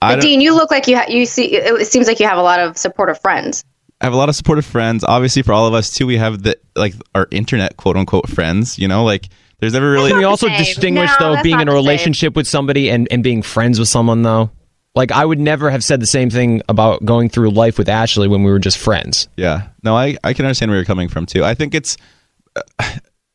[0.01, 1.53] I, But don't- Dean, you look like you ha- you see.
[1.55, 3.63] It, it seems like you have a lot of supportive friends.
[4.01, 5.03] I have a lot of supportive friends.
[5.03, 8.79] Obviously, for all of us too, we have the like our internet quote unquote friends.
[8.79, 9.29] You know, like
[9.59, 10.11] there's never really.
[10.13, 13.87] we also distinguish though being in a relationship with somebody and, and being friends with
[13.89, 14.49] someone though.
[14.95, 18.27] Like I would never have said the same thing about going through life with Ashley
[18.27, 19.29] when we were just friends.
[19.37, 19.67] Yeah.
[19.83, 21.45] No, I, I can understand where you're coming from too.
[21.45, 21.95] I think it's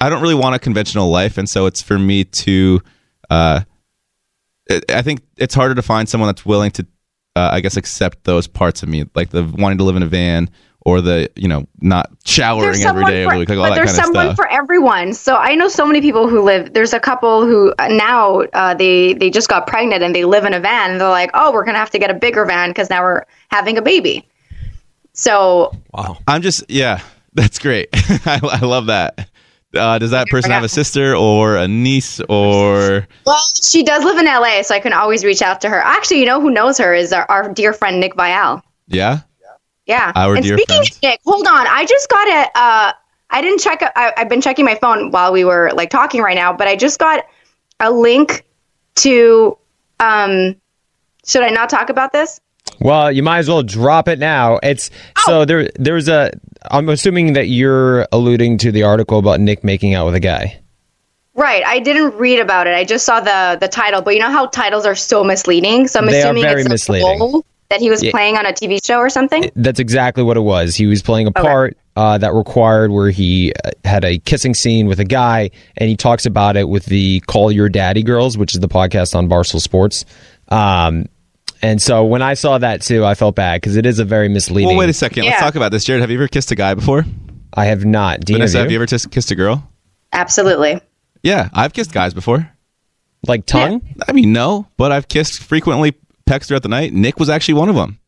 [0.01, 2.83] I don't really want a conventional life, and so it's for me to.
[3.31, 3.61] Uh,
[4.71, 6.87] I- I think it's harder to find someone that's willing to,
[7.37, 10.09] uh, I guess, accept those parts of me, like the wanting to live in a
[10.09, 13.71] van or the you know not showering every day of the week, like all but
[13.71, 14.37] that there's kind of someone stuff.
[14.37, 15.13] for everyone.
[15.13, 16.73] So I know so many people who live.
[16.73, 20.45] There's a couple who uh, now uh, they they just got pregnant and they live
[20.45, 20.93] in a van.
[20.93, 23.25] And they're like, oh, we're gonna have to get a bigger van because now we're
[23.51, 24.27] having a baby.
[25.13, 26.19] So Wow.
[26.29, 27.03] I'm just yeah,
[27.35, 27.89] that's great.
[27.95, 29.29] I, I love that.
[29.75, 33.07] Uh, does that person have a sister or a niece or?
[33.27, 35.81] well, she does live in LA, so I can always reach out to her.
[35.81, 38.63] Actually, you know who knows her is our, our dear friend Nick Viall.
[38.87, 39.21] Yeah.
[39.87, 40.13] Yeah.
[40.15, 40.97] Our and dear speaking friends.
[40.97, 41.67] of Nick, hold on.
[41.67, 42.59] I just got a.
[42.59, 42.93] Uh,
[43.31, 43.83] I didn't check.
[43.97, 46.77] I, I've been checking my phone while we were like talking right now, but I
[46.77, 47.25] just got
[47.81, 48.45] a link
[48.97, 49.59] to.
[49.99, 50.57] Um,
[51.27, 52.41] should I not talk about this?
[52.81, 54.59] Well, you might as well drop it now.
[54.63, 54.91] It's
[55.25, 55.71] so there.
[55.79, 56.33] There's a.
[56.71, 60.59] I'm assuming that you're alluding to the article about Nick making out with a guy.
[61.35, 61.65] Right.
[61.67, 62.75] I didn't read about it.
[62.75, 65.87] I just saw the the title, but you know how titles are so misleading.
[65.89, 67.19] So I'm They assuming it's a misleading.
[67.21, 68.11] role that he was Yeah.
[68.11, 69.51] playing on a TV show or something.
[69.57, 70.75] That's exactly what it was.
[70.77, 74.87] He was playing a part uh, that required where he uh, had a kissing scene
[74.87, 78.55] with a guy, and he talks about it with the Call Your Daddy Girls, which
[78.55, 80.05] is the podcast on Barstool Sports.
[80.49, 81.07] Um,
[81.63, 84.29] and so when I saw that too, I felt bad because it is a very
[84.29, 84.69] misleading.
[84.69, 85.25] Well, wait a second.
[85.25, 86.01] Let's talk about this, Jared.
[86.01, 87.05] Have you ever kissed a guy before?
[87.55, 88.21] I have not.
[88.21, 88.75] Dean, Vanessa, have have you?
[88.75, 89.69] you ever tis- kissed a girl?
[90.13, 90.81] Absolutely.
[91.23, 92.51] Yeah, I've kissed guys before.
[93.27, 93.83] Like tongue?
[94.07, 95.95] I mean, no, but I've kissed frequently,
[96.27, 96.93] pecks throughout the night.
[96.93, 97.99] Nick was actually one of them.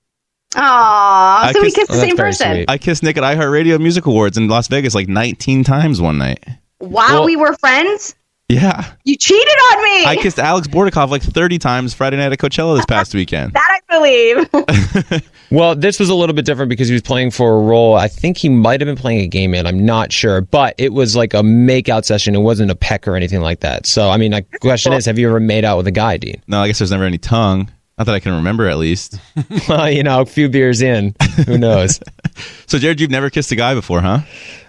[0.56, 2.64] Aw, so we kissed- kissed the oh, same person.
[2.68, 6.44] I kissed Nick at iHeartRadio Music Awards in Las Vegas like 19 times one night.
[6.78, 8.14] While we were friends,
[8.48, 8.92] Yeah.
[9.04, 10.04] you cheated on me.
[10.06, 13.52] I kissed Alex Bordakov like 30 times Friday night at Coachella this past weekend.
[13.52, 15.22] that I believe.
[15.50, 17.94] Well, this was a little bit different because he was playing for a role.
[17.94, 19.66] I think he might have been playing a game man.
[19.66, 22.34] I'm not sure, but it was like a make-out session.
[22.34, 23.86] It wasn't a peck or anything like that.
[23.86, 26.42] So, I mean, the question is, have you ever made out with a guy, Dean?
[26.46, 27.70] No, I guess there's never any tongue.
[27.96, 29.18] Not that I can remember, at least.
[29.68, 31.14] well, you know, a few beers in,
[31.46, 31.98] who knows?
[32.66, 34.20] so, Jared, you've never kissed a guy before, huh?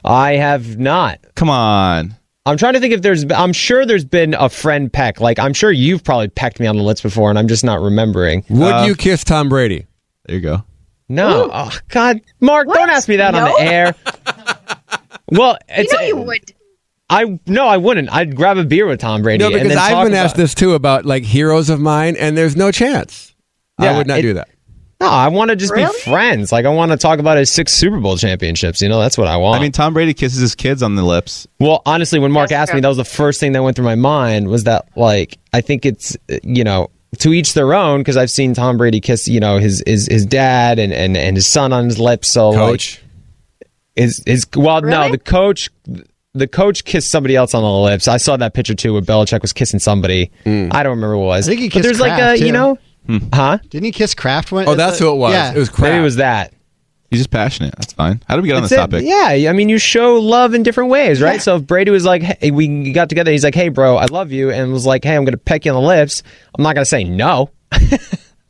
[0.06, 1.20] I have not.
[1.36, 2.16] Come on.
[2.50, 3.26] I'm trying to think if there's.
[3.32, 5.20] I'm sure there's been a friend peck.
[5.22, 7.80] Like I'm sure you've probably pecked me on the lips before, and I'm just not
[7.82, 8.44] remembering.
[8.50, 9.86] Would Uh, you kiss Tom Brady?
[10.26, 10.64] There you go.
[11.08, 11.50] No.
[11.52, 13.96] Oh, God, Mark, don't ask me that on the air.
[15.32, 16.54] Well, it's, you know you would.
[17.10, 18.12] I no, I wouldn't.
[18.12, 19.44] I'd grab a beer with Tom Brady.
[19.44, 22.16] No, and because then I've talk been asked this too about like heroes of mine,
[22.18, 23.36] and there's no chance.
[23.78, 24.50] I would not it- do that.
[25.02, 25.86] No, I want to just Really?
[25.86, 26.52] be friends.
[26.52, 28.82] Like I want to talk about his six Super Bowl championships.
[28.82, 29.60] You know, that's what I want.
[29.60, 31.48] I mean, Tom Brady kisses his kids on the lips.
[31.60, 32.78] well, honestly, when Mark That's asked true.
[32.78, 35.62] me, that was the first thing that went through my mind was that like I
[35.62, 36.90] think it's you know
[37.20, 40.26] to each their own because I've seen Tom Brady kiss you know his his, his
[40.26, 42.32] dad and, and and his son on his lips.
[42.34, 43.02] So Coach.
[43.02, 45.70] like, is is well no the coach.
[46.34, 48.08] The coach kissed somebody else on the lips.
[48.08, 50.30] I saw that picture too, where Belichick was kissing somebody.
[50.46, 50.72] Mm.
[50.74, 51.48] I don't remember who it was.
[51.48, 52.78] I think he but kissed there's like Kraft, a you too.
[53.10, 53.58] Know, huh?
[53.70, 54.68] Didn't he kiss Kraft one?
[54.68, 55.34] Oh, that's who it was.
[55.34, 55.54] Yeah.
[55.54, 56.54] It was Maybe it was that.
[57.10, 57.74] He's just passionate.
[57.76, 58.22] That's fine.
[58.28, 58.82] How do we get on That's this it.
[58.82, 59.04] topic?
[59.04, 61.42] Yeah, I mean, you show love in different ways, right?
[61.42, 64.32] So if Brady was like, hey, we got together, he's like, hey, bro, I love
[64.32, 66.22] you, and was like, hey, I'm going to peck you on the lips.
[66.56, 67.50] I'm not going to say no.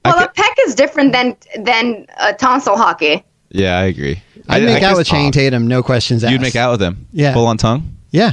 [0.05, 3.23] Well, a peck is different than than uh, tonsil hockey.
[3.49, 4.21] Yeah, I agree.
[4.47, 6.31] I'd I- make I out with Channing Tatum, no questions asked.
[6.31, 7.05] You'd make out with him.
[7.11, 7.33] Yeah.
[7.33, 7.95] Full on tongue.
[8.09, 8.31] Yeah.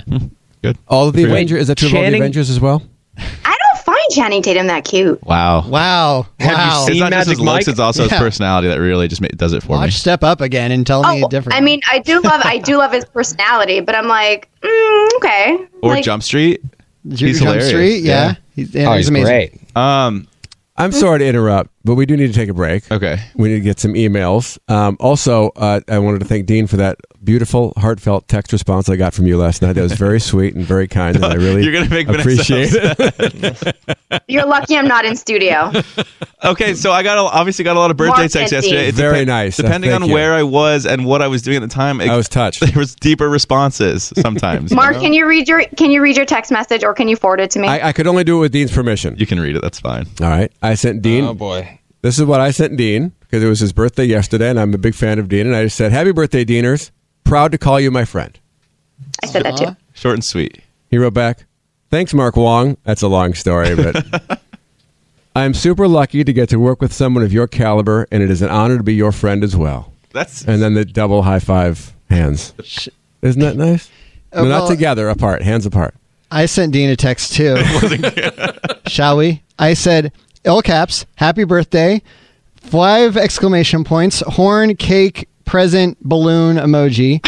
[0.62, 0.78] Good.
[0.88, 1.62] All of the Avengers.
[1.62, 2.82] Is that true of all the Avengers as well?
[3.18, 3.55] I don't
[4.08, 5.22] find Channing Tatum that cute.
[5.24, 5.66] Wow.
[5.68, 6.26] Wow.
[6.40, 6.84] Have you Wow.
[6.86, 8.08] seen It's not just Magic his looks; it's also Yeah.
[8.10, 9.90] his personality that really just ma- does it for Watch me.
[9.92, 11.56] Step Up again and tell me Oh, different.
[11.56, 15.58] I mean, I do love I do love his personality, but I'm like, mm, okay.
[15.82, 16.60] Or like, Jump Street.
[17.08, 17.68] He's Jump hilarious.
[17.68, 18.12] Street, yeah.
[18.28, 18.34] Yeah.
[18.54, 19.26] He's, yeah, oh, he's he's amazing.
[19.26, 19.76] great.
[19.76, 20.26] Um.
[20.78, 22.90] I'm sorry to interrupt, but we do need to take a break.
[22.90, 23.18] Okay.
[23.36, 24.58] We need to get some emails.
[24.68, 28.96] Um, also, uh, I wanted to thank Dean for that beautiful, heartfelt text response I
[28.96, 29.74] got from you last night.
[29.74, 33.76] That was very sweet and very kind, and I really You're gonna make appreciate it.
[34.28, 35.72] You're lucky I'm not in studio.
[36.44, 38.82] Okay, so I got a, obviously got a lot of birthday Mark texts yesterday.
[38.82, 38.88] Dean.
[38.88, 39.58] It Very nice.
[39.58, 40.14] Uh, Depending thank on you.
[40.14, 42.60] where I was and what I was doing at the time, it, I was touched.
[42.66, 44.70] there was deeper responses sometimes.
[44.70, 45.00] you Mark, know?
[45.00, 47.50] can you read your can you read your text message or can you forward it
[47.52, 47.68] to me?
[47.68, 49.16] I, I could only do it with Dean's permission.
[49.16, 49.62] You can read it.
[49.62, 50.06] That's fine.
[50.20, 50.52] All right.
[50.62, 51.24] I sent Dean.
[51.24, 51.75] Oh, boy.
[52.02, 54.78] This is what I sent Dean because it was his birthday yesterday, and I'm a
[54.78, 55.46] big fan of Dean.
[55.46, 56.90] And I just said, "Happy birthday, Deaners!
[57.24, 58.38] Proud to call you my friend."
[59.22, 59.76] I said that too.
[59.94, 60.60] Short and sweet.
[60.90, 61.44] He wrote back,
[61.90, 64.40] "Thanks, Mark Wong." That's a long story, but
[65.34, 68.40] I'm super lucky to get to work with someone of your caliber, and it is
[68.42, 69.92] an honor to be your friend as well.
[70.12, 72.54] That's And then the double high five hands.
[73.22, 73.88] Isn't that nice?
[74.32, 75.94] Uh, oh, No, well- not together, apart, hands apart.
[76.30, 77.56] I sent Dean a text too.
[78.88, 79.42] Shall we?
[79.58, 80.12] I said,
[80.46, 82.02] all caps, happy birthday,
[82.56, 87.24] five exclamation points, horn, cake, present, balloon emoji.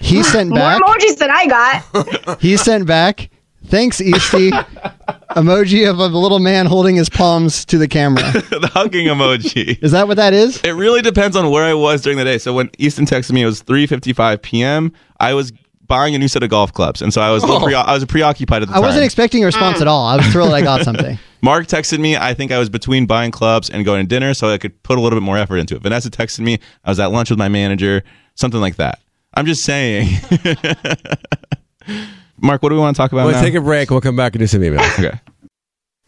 [0.00, 0.82] He sent More back.
[0.82, 2.40] emojis than I got.
[2.40, 3.30] He sent back.
[3.66, 4.50] Thanks, Easty.
[5.30, 8.22] emoji of a little man holding his palms to the camera.
[8.32, 9.82] the hugging emoji.
[9.82, 10.60] Is that what that is?
[10.62, 12.38] It really depends on where I was during the day.
[12.38, 14.92] So when Easton texted me, it was 3:55 p.m.
[15.18, 15.52] I was
[15.86, 17.60] buying a new set of golf clubs, and so I was a Oh.
[17.60, 18.84] pre- I was preoccupied at the I time.
[18.84, 20.06] wasn't expecting a response at all.
[20.06, 21.18] I was thrilled I got something.
[21.42, 22.16] Mark texted me.
[22.16, 24.98] I think I was between buying clubs and going to dinner, so I could put
[24.98, 25.82] a little bit more effort into it.
[25.82, 26.58] Vanessa texted me.
[26.84, 28.02] I was at lunch with my manager,
[28.34, 29.00] something like that.
[29.34, 30.08] I'm just saying.
[32.40, 33.42] Mark, what do we want to talk about We'll now?
[33.42, 33.90] take a break.
[33.90, 34.98] We'll come back and do some emails.
[34.98, 35.18] okay.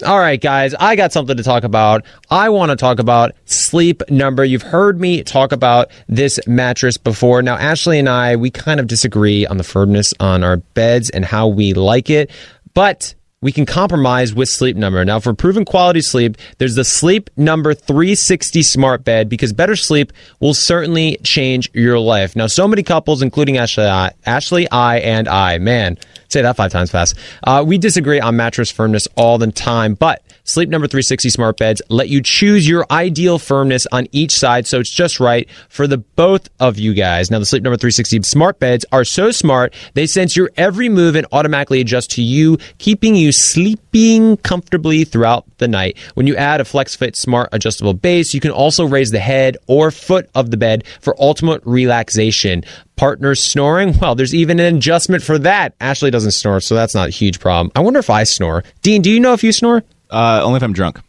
[0.05, 2.05] All right, guys, I got something to talk about.
[2.31, 4.45] I want to talk about Sleep Number.
[4.45, 7.41] You've heard me talk about this mattress before.
[7.41, 11.25] Now, Ashley and I, we kind of disagree on the firmness on our beds and
[11.25, 12.31] how we like it,
[12.75, 13.15] but
[13.47, 15.05] we can compromise with Sleep Number.
[15.05, 20.13] Now, for proven quality sleep, there's the Sleep Number 360 smart bed because better sleep
[20.41, 22.35] will certainly change your life.
[22.35, 26.73] Now, so many couples, including Ashley, I, Ashley, I, and I, man, say that five
[26.73, 27.17] times fast.
[27.45, 31.83] Uh, we disagree on mattress firmness all the time, but Sleep Number 360 smart beds
[31.89, 35.99] let you choose your ideal firmness on each side, so it's just right for the
[35.99, 37.33] both of you guys.
[37.33, 41.17] Now, the Sleep Number 360 smart beds are so smart they sense your every move
[41.17, 45.99] and automatically adjust to you, keeping you sleeping comfortably throughout the night.
[46.15, 49.91] When you add a FlexFit smart adjustable base, you can also raise the head or
[49.91, 52.63] foot of the bed for ultimate relaxation.
[52.95, 53.99] Partners snoring?
[53.99, 55.75] Well, there's even an adjustment for that.
[55.81, 57.73] Ashley doesn't snore, so that's not a huge problem.
[57.75, 58.63] I wonder if I snore.
[58.83, 59.83] Dean, do you know if you snore?
[60.11, 61.01] Uh, only if I'm drunk.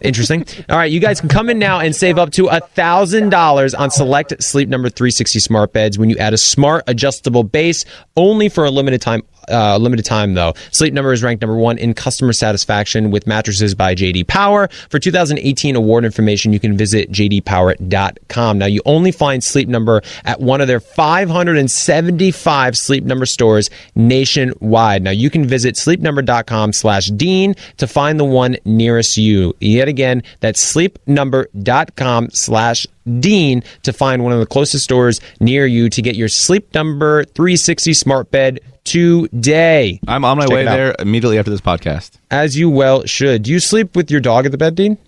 [0.00, 0.44] Interesting.
[0.68, 3.74] All right, you guys can come in now and save up to a thousand dollars
[3.74, 7.84] on select Sleep Number 360 smart beds when you add a smart adjustable base,
[8.16, 9.22] only for a limited time.
[9.50, 10.54] Uh, limited time though.
[10.70, 14.68] Sleep Number is ranked number one in customer satisfaction with mattresses by JD Power.
[14.88, 18.58] For 2018 award information, you can visit jdpower.com.
[18.58, 25.02] Now you only find Sleep Number at one of their 575 Sleep Number stores nationwide.
[25.02, 29.54] Now you can visit sleepnumber.com/dean to find the one nearest you.
[29.60, 36.16] Yet again, that's sleepnumber.com/dean to find one of the closest stores near you to get
[36.16, 40.00] your Sleep Number 360 smart bed today.
[40.06, 42.12] I'm on my Check way there immediately after this podcast.
[42.30, 43.44] As you well should.
[43.44, 44.98] Do you sleep with your dog at the bed, Dean?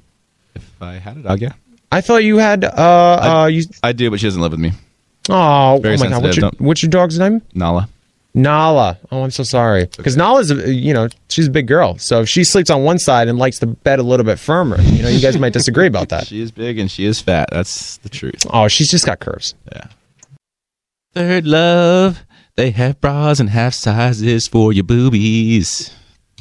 [0.54, 1.52] If I had a dog, yeah.
[1.90, 2.64] I thought you had.
[2.64, 2.68] Uh,
[3.42, 3.64] uh, you.
[3.82, 4.72] I do, but she doesn't live with me.
[5.28, 5.90] Oh, oh my god!
[5.92, 7.42] What's your, sensitive, what's your dog's name?
[7.54, 7.88] Nala.
[8.34, 8.98] Nala.
[9.10, 9.86] Oh, I'm so sorry.
[9.96, 11.98] Because Nala's, a, you know, she's a big girl.
[11.98, 14.80] So if she sleeps on one side and likes the bed a little bit firmer,
[14.80, 16.26] you know, you guys might disagree about that.
[16.32, 17.50] She is big and she is fat.
[17.52, 18.46] That's the truth.
[18.48, 19.54] Oh, she's just got curves.
[19.70, 19.86] Yeah.
[21.12, 22.20] Third love.
[22.56, 25.92] They have bras and half sizes for your boobies.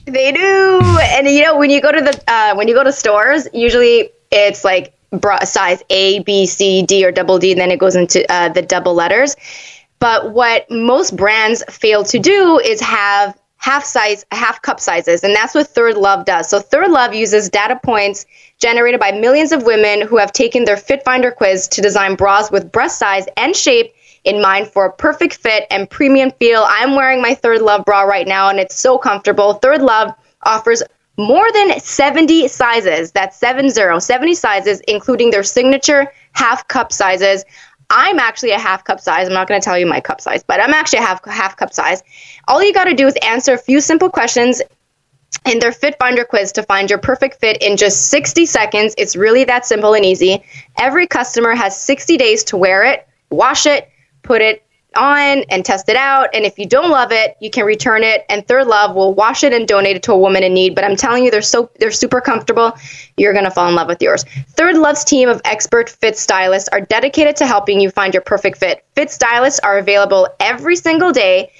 [0.05, 2.91] They do, and you know when you go to the uh, when you go to
[2.91, 7.69] stores, usually it's like bra size A, B, C, D, or double D, and then
[7.71, 9.35] it goes into uh, the double letters.
[10.01, 15.35] But what most brands fail to do is have half size, half cup sizes, and
[15.35, 16.49] that's what Third Love does.
[16.49, 18.25] So Third Love uses data points
[18.57, 22.49] generated by millions of women who have taken their Fit Finder quiz to design bras
[22.49, 23.93] with breast size and shape
[24.23, 26.65] in mind for a perfect fit and premium feel.
[26.67, 29.53] I'm wearing my Third Love bra right now, and it's so comfortable.
[29.53, 30.81] Third Love offers
[31.17, 33.11] more than 70 sizes.
[33.11, 37.45] That's 70, 70 sizes, including their signature half cup sizes.
[37.93, 39.27] I'm actually a half cup size.
[39.27, 41.57] I'm not going to tell you my cup size, but I'm actually a half half
[41.57, 42.01] cup size.
[42.47, 44.61] All you got to do is answer a few simple questions
[45.45, 48.95] in their Fit Finder quiz to find your perfect fit in just 60 seconds.
[48.97, 50.41] It's really that simple and easy.
[50.77, 53.89] Every customer has 60 days to wear it, wash it,
[54.23, 54.63] put it
[54.95, 56.29] on and test it out.
[56.33, 58.25] And if you don't love it, you can return it.
[58.29, 60.75] And Third Love will wash it and donate it to a woman in need.
[60.75, 62.73] But I'm telling you, they're so they're super comfortable.
[63.17, 64.23] You're gonna fall in love with yours.
[64.49, 68.57] Third Love's team of expert fit stylists are dedicated to helping you find your perfect
[68.57, 68.85] fit.
[68.95, 71.51] Fit stylists are available every single day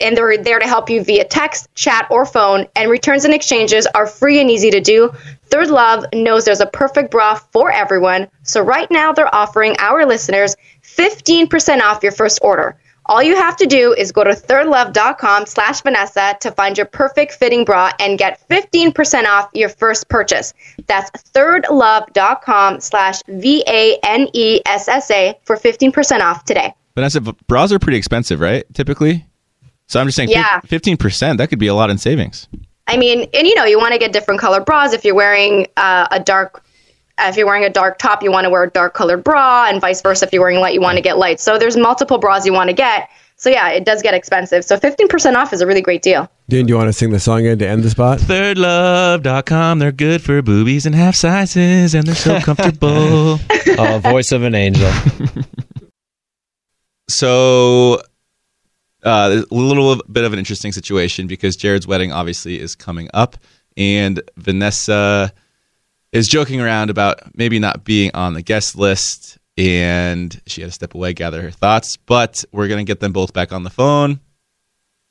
[0.00, 2.66] and they're there to help you via text, chat, or phone.
[2.76, 5.12] And returns and exchanges are free and easy to do.
[5.46, 8.28] Third Love knows there's a perfect bra for everyone.
[8.42, 10.56] So right now they're offering our listeners
[10.96, 12.76] 15% off your first order.
[13.08, 17.32] All you have to do is go to thirdlove.com slash Vanessa to find your perfect
[17.34, 20.52] fitting bra and get 15% off your first purchase.
[20.88, 23.22] That's thirdlove.com slash
[24.16, 26.74] V-A-N-E-S-S-A for 15% off today.
[26.94, 28.64] Vanessa, bras are pretty expensive, right?
[28.74, 29.24] Typically.
[29.88, 30.58] So I'm just saying, Yeah.
[30.60, 31.38] fifteen percent.
[31.38, 32.48] That could be a lot in savings.
[32.88, 34.92] I mean, and you know, you want to get different color bras.
[34.92, 36.64] If you're wearing uh, a dark,
[37.18, 39.80] if you're wearing a dark top, you want to wear a dark colored bra, and
[39.80, 40.26] vice versa.
[40.26, 41.40] If you're wearing light, you want to get light.
[41.40, 43.08] So there's multiple bras you want to get.
[43.38, 44.64] So yeah, it does get expensive.
[44.64, 46.30] So 15% off is a really great deal.
[46.48, 48.18] Dean, do you want to sing the song in to end the spot?
[48.18, 49.78] Thirdlove.com.
[49.78, 53.38] They're good for boobies and half sizes, and they're so comfortable.
[53.78, 54.90] Oh, voice of an angel.
[57.08, 58.00] so
[59.04, 63.36] uh, a little bit of an interesting situation because Jared's wedding obviously is coming up,
[63.76, 65.32] and Vanessa
[66.16, 70.72] is joking around about maybe not being on the guest list, and she had to
[70.72, 71.96] step away, gather her thoughts.
[71.96, 74.20] But we're gonna get them both back on the phone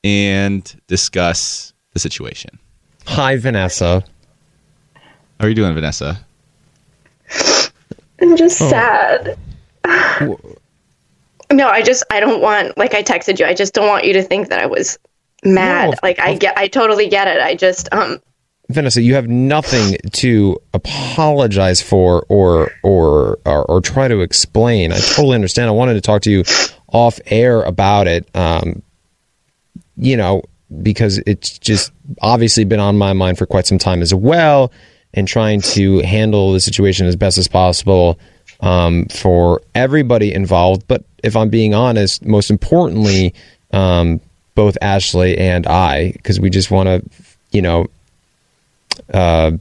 [0.04, 2.58] and discuss the situation.
[3.06, 4.04] Hi, Vanessa.
[5.38, 6.18] How are you doing, Vanessa?
[8.20, 8.70] I'm just Oh.
[8.70, 9.38] sad.
[11.52, 13.46] no, I just I don't want like I texted you.
[13.46, 14.98] I just don't want you to think that I was
[15.44, 15.86] mad.
[15.86, 17.40] No, of- like I get I totally get it.
[17.40, 18.20] I just um
[18.68, 24.92] Vanessa, you have nothing to apologize for or, or or or try to explain.
[24.92, 25.68] I totally understand.
[25.68, 26.44] I wanted to talk to you
[26.88, 28.28] off air about it.
[28.34, 28.82] Um,
[29.96, 30.42] you know,
[30.82, 34.72] because it's just obviously been on my mind for quite some time as well,
[35.14, 38.18] and trying to handle the situation as best as possible
[38.60, 40.86] um, for everybody involved.
[40.88, 43.34] But if I'm being honest, most importantly,
[43.72, 44.20] um,
[44.54, 47.02] both Ashley and I, because we just want to,
[47.52, 47.86] you know,
[49.12, 49.52] uh,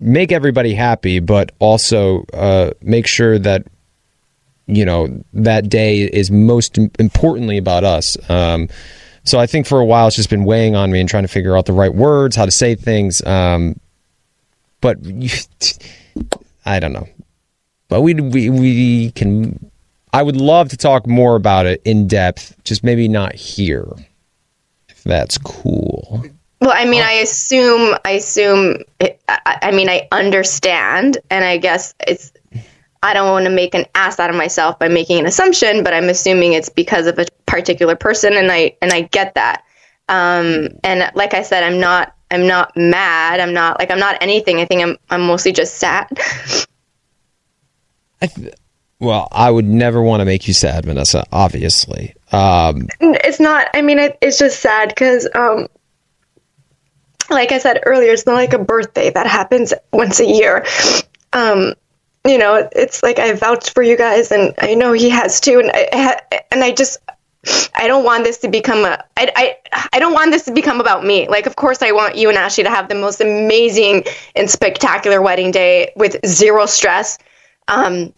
[0.00, 3.66] make everybody happy, but also uh, make sure that
[4.66, 8.16] you know that day is most importantly about us.
[8.30, 8.68] Um,
[9.24, 11.28] so I think for a while it's just been weighing on me and trying to
[11.28, 13.24] figure out the right words, how to say things.
[13.24, 13.78] Um,
[14.80, 14.98] but
[16.66, 17.08] I don't know.
[17.88, 19.70] But we we we can.
[20.14, 23.86] I would love to talk more about it in depth, just maybe not here.
[24.88, 26.24] If that's cool.
[26.62, 31.56] Well, I mean, I assume, I assume, it, I, I mean, I understand, and I
[31.56, 32.32] guess it's,
[33.02, 35.92] I don't want to make an ass out of myself by making an assumption, but
[35.92, 39.64] I'm assuming it's because of a particular person, and I, and I get that.
[40.08, 43.40] Um, and like I said, I'm not, I'm not mad.
[43.40, 44.60] I'm not like, I'm not anything.
[44.60, 46.06] I think I'm, I'm mostly just sad.
[49.00, 51.24] Well, I would never want to make you sad, Vanessa.
[51.32, 55.66] Obviously, um, it's not, I mean, it, it's just sad because, um,
[57.32, 60.64] like I said earlier, it's not like a birthday that happens once a year.
[61.32, 61.74] Um,
[62.26, 65.58] you know, it's like I vouched for you guys, and I know he has too,
[65.58, 66.20] and I
[66.50, 66.98] and I just
[67.74, 70.80] I don't want this to become a I, I I don't want this to become
[70.80, 71.28] about me.
[71.28, 74.04] Like, of course, I want you and Ashley to have the most amazing
[74.36, 77.18] and spectacular wedding day with zero stress.
[77.68, 78.12] Um,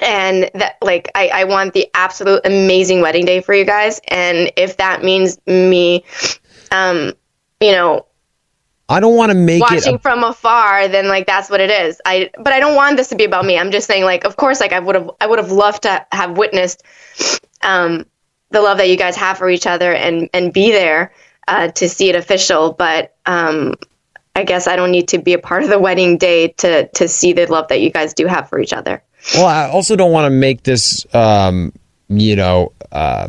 [0.00, 4.50] and that like I, I want the absolute amazing wedding day for you guys and
[4.56, 6.04] if that means me
[6.72, 7.12] um
[7.60, 8.06] you know
[8.92, 9.96] I don't want to make watching it.
[9.96, 12.00] A, from afar, then like that's what it is.
[12.04, 13.58] I but I don't want this to be about me.
[13.58, 16.06] I'm just saying like of course like I would have I would have loved to
[16.12, 16.82] have witnessed
[17.62, 18.06] um
[18.50, 21.12] the love that you guys have for each other and and be there
[21.48, 22.72] uh, to see it official.
[22.72, 23.74] But um
[24.34, 27.08] I guess I don't need to be a part of the wedding day to to
[27.08, 29.02] see the love that you guys do have for each other.
[29.34, 31.72] well, I also don't want to make this, um,
[32.08, 32.72] you know.
[32.90, 33.28] Uh,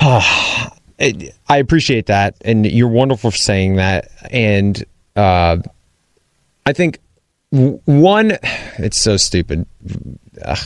[1.00, 4.08] I appreciate that, and you're wonderful for saying that.
[4.30, 4.82] And
[5.16, 5.58] uh,
[6.66, 6.98] I think
[7.50, 8.32] one,
[8.78, 9.66] it's so stupid.
[10.44, 10.58] Ugh,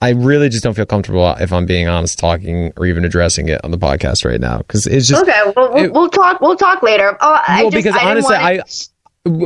[0.00, 3.60] I really just don't feel comfortable, if I'm being honest, talking or even addressing it
[3.64, 5.52] on the podcast right now because it's just okay.
[5.56, 6.40] Well, we'll, it- we'll talk.
[6.40, 7.16] We'll talk later.
[7.20, 8.62] Oh, I well, just, because I honestly, wanna- I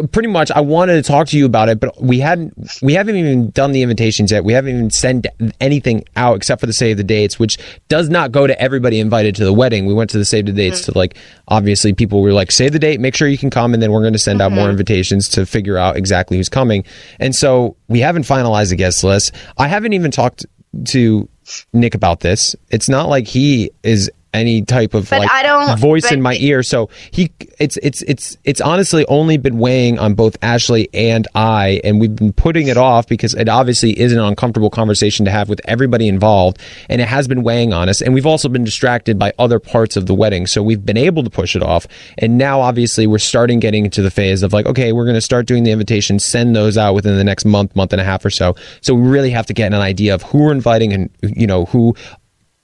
[0.09, 3.17] pretty much I wanted to talk to you about it, but we hadn't we haven't
[3.17, 4.45] even done the invitations yet.
[4.45, 5.27] We haven't even sent
[5.61, 7.59] anything out except for the save the dates, which
[7.89, 9.87] does not go to everybody invited to the wedding.
[9.87, 10.93] We went to the save the dates Mm-hmm.
[10.93, 11.17] to like
[11.49, 14.01] obviously people were like save the date, make sure you can come, and then we're
[14.01, 14.61] going to send out Mm-hmm.
[14.61, 16.85] more invitations to figure out exactly who's coming.
[17.21, 19.33] And so we haven't finalized the guest list.
[19.59, 20.47] I haven't even talked
[20.87, 21.29] to
[21.73, 22.57] Nick about this.
[22.71, 26.35] It's not like he is any type of But like I don't- voice in my
[26.37, 26.63] ear.
[26.63, 31.81] So he, it's it's it's it's honestly only been weighing on both Ashley and I,
[31.85, 35.49] and we've been putting it off because it obviously is an uncomfortable conversation to have
[35.49, 36.59] with everybody involved,
[36.89, 38.01] and it has been weighing on us.
[38.01, 41.23] And we've also been distracted by other parts of the wedding, so we've been able
[41.25, 41.87] to push it off.
[42.19, 45.21] And now, obviously, we're starting getting into the phase of like, okay, we're going to
[45.21, 48.25] start doing the invitations, send those out within the next month, month and a half
[48.25, 48.55] or so.
[48.81, 51.67] So we really have to get an idea of who we're inviting and you know
[51.67, 51.95] who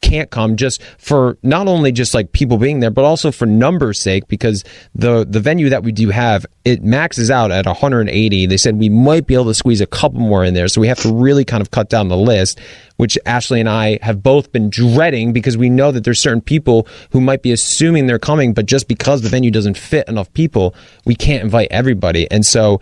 [0.00, 4.00] can't come just for not only just like people being there but also for numbers
[4.00, 8.56] sake because the the venue that we do have it maxes out at 180 they
[8.56, 11.00] said we might be able to squeeze a couple more in there so we have
[11.00, 12.60] to really kind of cut down the list
[12.96, 16.88] which Ashley and I have both been dreading because we know that there's certain people
[17.10, 20.74] who might be assuming they're coming but just because the venue doesn't fit enough people
[21.04, 22.30] we can't invite everybody.
[22.30, 22.80] And so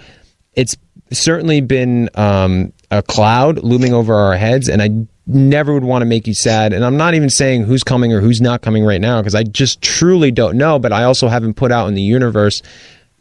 [0.54, 0.76] it's
[1.12, 6.06] certainly been um, a cloud looming over our heads, and I never would want to
[6.06, 6.72] make you sad.
[6.72, 9.42] And I'm not even saying who's coming or who's not coming right now because I
[9.42, 10.78] just truly don't know.
[10.78, 12.62] But I also haven't put out in the universe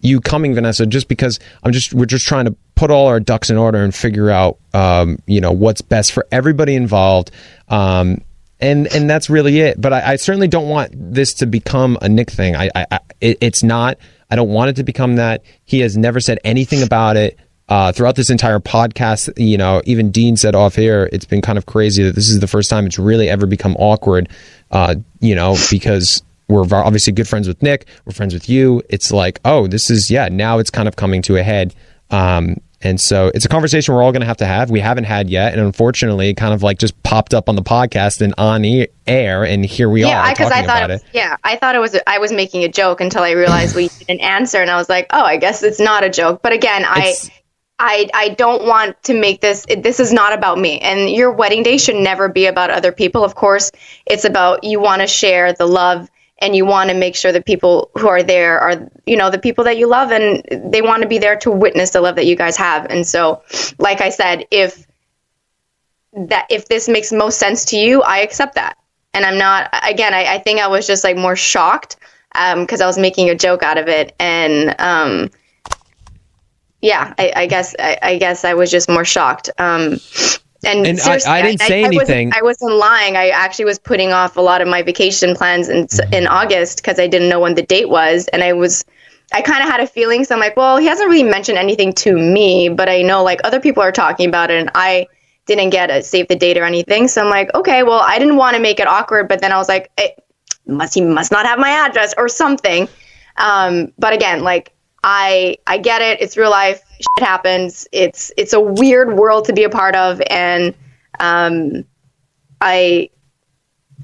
[0.02, 3.50] you coming, Vanessa, just because I'm just we're just trying to put all our ducks
[3.50, 7.32] in order and figure out um, you know what's best for everybody involved.
[7.70, 8.22] Um,
[8.60, 9.80] and and that's really it.
[9.82, 12.56] But I, I certainly don't want this to become a Nick thing.
[12.56, 13.98] I, I, I it, it's not.
[14.30, 15.44] I don't want it to become that.
[15.66, 17.38] He has never said anything about it.
[17.68, 21.58] Uh, throughout this entire podcast, you know, even Dean said off here, it's been kind
[21.58, 24.30] of crazy that this is the first time it's really ever become awkward,
[24.72, 28.84] uh, you know, because we're obviously good friends with Nick, we're friends with you.
[28.90, 31.74] It's like, oh, this is, yeah, now it's kind of coming to a head.
[32.12, 34.70] Um, and so it's a conversation we're all going to have to have.
[34.70, 35.54] We haven't had yet.
[35.54, 38.88] And unfortunately, it kind of like just popped up on the podcast and on e-
[39.08, 39.44] air.
[39.44, 41.04] And here we yeah, are because I thought it it.
[41.14, 44.22] yeah, I thought it was I was making a joke until I realized we didn't
[44.22, 46.44] answer, and I was like, oh, I guess it's not a joke.
[46.44, 47.34] But again, It's- I,
[47.78, 50.80] I I don't want to make this it- this is not about me.
[50.80, 53.24] And your wedding day should never be about other people.
[53.24, 53.72] Of course
[54.06, 56.10] it's about you want to share the love
[56.40, 59.40] and you want to make sure the people who are there are you know the
[59.40, 62.26] people that you love and they want to be there to witness the love that
[62.26, 62.86] you guys have.
[62.90, 63.42] And so
[63.80, 64.86] like i said if
[66.14, 68.78] that if this makes most sense to you i accept that.
[69.14, 71.98] And i'm not again i, I think i was just like more shocked
[72.34, 74.16] because i was making a joke out of it.
[74.20, 75.30] And um
[76.86, 79.98] yeah i, I guess I, I guess i was just more shocked um
[80.64, 82.32] and, And I- I didn't say I, wasn't- anything.
[82.34, 83.16] I wasn't lying.
[83.16, 86.98] I actually was putting off a lot of my vacation plans in in August because
[87.00, 88.84] I didn't know when the date was, and I was,
[89.32, 90.24] I kind of had a feeling.
[90.26, 93.42] So I'm like, well, he hasn't really mentioned anything to me, but I know like
[93.44, 95.06] other people are talking about it, and I
[95.46, 97.08] didn't get a save the date or anything.
[97.10, 99.58] So I'm like, okay, well, I didn't want to make it awkward, but then I
[99.58, 100.18] was like, it
[100.66, 102.88] must he must not have my address or something.
[103.38, 104.72] Um, but again, like
[105.06, 106.20] I I get it.
[106.20, 106.82] It's real life.
[106.98, 107.88] Shit happens.
[107.92, 110.74] It's it's a weird world to be a part of, and
[111.20, 111.86] um,
[112.60, 113.12] I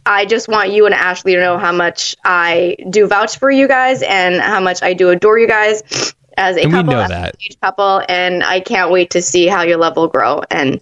[0.06, 3.68] I just want you and Ashley to know how much I do vouch for you
[3.68, 7.10] guys and how much I do adore you guys as a And we know as
[7.10, 7.36] that.
[7.50, 10.42] a couple, and I can't wait to see how your love will grow.
[10.52, 10.82] And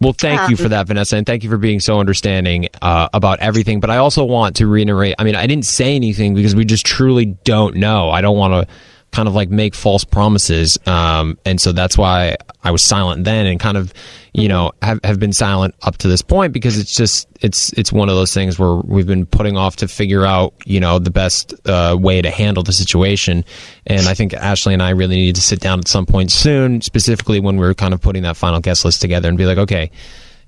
[0.00, 3.08] Well, thank you Um, for that, Vanessa, and thank you for being so understanding uh,
[3.14, 3.80] about everything.
[3.80, 6.84] But I also want to reiterate I mean, I didn't say anything because we just
[6.84, 8.10] truly don't know.
[8.10, 8.74] I don't want to
[9.16, 10.78] kind of like make false promises.
[10.86, 13.94] Um, and so that's why I was silent then and kind of,
[14.34, 17.90] you know, have, have been silent up to this point because it's just, it's, it's
[17.90, 21.10] one of those things where we've been putting off to figure out, you know, the
[21.10, 23.42] best uh, way to handle the situation.
[23.86, 26.82] And I think Ashley and I really need to sit down at some point soon,
[26.82, 29.90] specifically when we're kind of putting that final guest list together and be like, okay,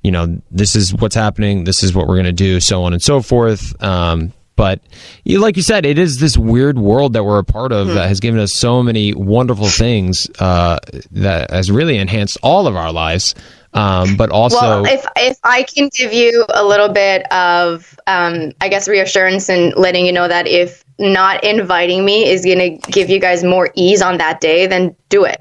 [0.03, 1.65] you know, this is what's happening.
[1.65, 3.83] This is what we're going to do, so on and so forth.
[3.83, 4.81] Um, but
[5.23, 7.95] you, like you said, it is this weird world that we're a part of Hmm.
[7.95, 10.81] that has given us so many wonderful things uh,
[11.13, 13.37] that has really enhanced all of our lives.
[13.73, 18.53] Um, but also, well, if if I can give you a little bit of, um,
[18.61, 22.91] I guess, reassurance and letting you know that if not inviting me is going to
[22.91, 25.41] give you guys more ease on that day, then do it.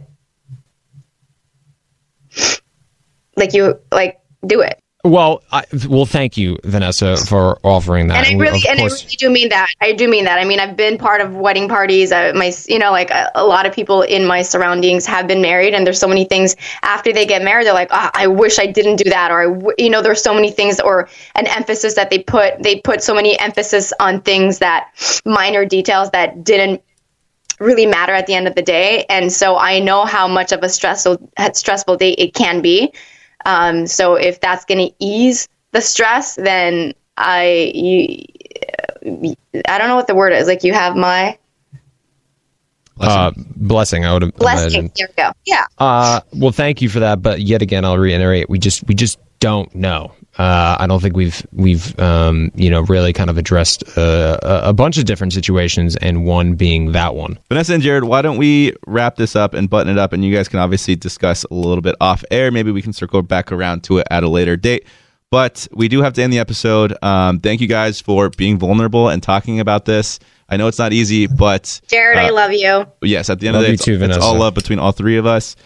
[3.36, 4.80] Like you, like do it.
[5.08, 8.28] Well, I, well, thank you, Vanessa, for offering that.
[8.28, 9.70] and I really, and I really do mean that.
[9.82, 10.39] I do mean that.
[10.39, 12.12] I mean, I've been part of wedding parties.
[12.12, 15.41] I, my, you know, like a, a lot of people in my surroundings have been
[15.41, 17.66] married, and there's so many things after they get married.
[17.66, 20.22] They're like, oh, I wish I didn't do that, or I, w-, you know, there's
[20.22, 22.62] so many things, or an emphasis that they put.
[22.62, 24.91] They put so many emphasis on things that
[25.26, 26.82] minor details that didn't
[27.60, 29.05] really matter at the end of the day.
[29.10, 32.93] And so I know how much of a stressful stressful day it can be.
[33.48, 39.36] Um, so if that's going to ease the stress, then I you,
[39.68, 40.48] I don't know what the word is.
[40.48, 41.38] Like you have my
[43.00, 44.06] uh, blessing.
[44.06, 44.91] I would have blessing.
[44.95, 45.32] Here we go.
[45.45, 45.66] Yeah.
[45.78, 47.22] Uh, well, thank you for that.
[47.22, 50.14] But yet again, I'll reiterate: we just we just don't know.
[50.38, 54.70] Uh, I don't think we've we've um, you know really kind of addressed uh, a
[54.70, 57.40] a bunch of different situations, and one being that one.
[57.50, 60.14] Vanessa and Jared, why don't we wrap this up and button it up?
[60.14, 62.52] And you guys can obviously discuss a little bit off air.
[62.52, 64.86] Maybe we can circle back around to it at a later date.
[65.30, 66.96] But we do have to end the episode.
[67.02, 70.20] Um, thank you guys for being vulnerable and talking about this.
[70.50, 72.86] I know it's not easy, but Jared, I uh, love you.
[73.02, 74.94] Yes, at the end Love of the day, it's, too, it's all love between all
[74.94, 75.58] three of us.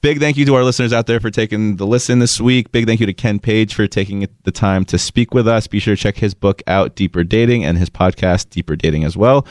[0.00, 2.70] Big thank you to our listeners out there for taking the listen this week.
[2.70, 5.66] Big thank you to Ken Page for taking the time to speak with us.
[5.66, 9.16] Be sure to check his book out, Deeper Dating, and his podcast, Deeper Dating, as
[9.16, 9.44] well.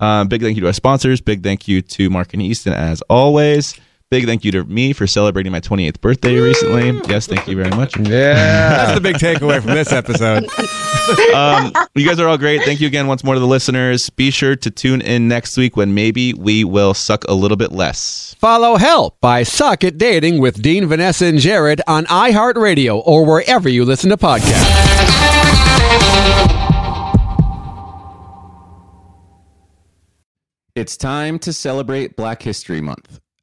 [0.00, 1.22] Um, big thank you to our sponsors.
[1.22, 3.80] Big thank you to Mark and Easton, as always.
[4.10, 7.00] Big thank you to me for celebrating my 28th birthday recently.
[7.08, 7.96] Yes, thank you very much.
[7.96, 10.44] Yeah, That's the big takeaway from this episode.
[11.34, 12.62] um, you guys are all great.
[12.62, 14.10] Thank you again once more to the listeners.
[14.10, 17.72] Be sure to tune in next week when maybe we will suck a little bit
[17.72, 18.36] less.
[18.38, 23.68] Follow Help I Suck at Dating with Dean, Vanessa, and Jared on iHeartRadio or wherever
[23.68, 24.70] you listen to podcasts.
[30.74, 33.20] It's time to celebrate Black History Month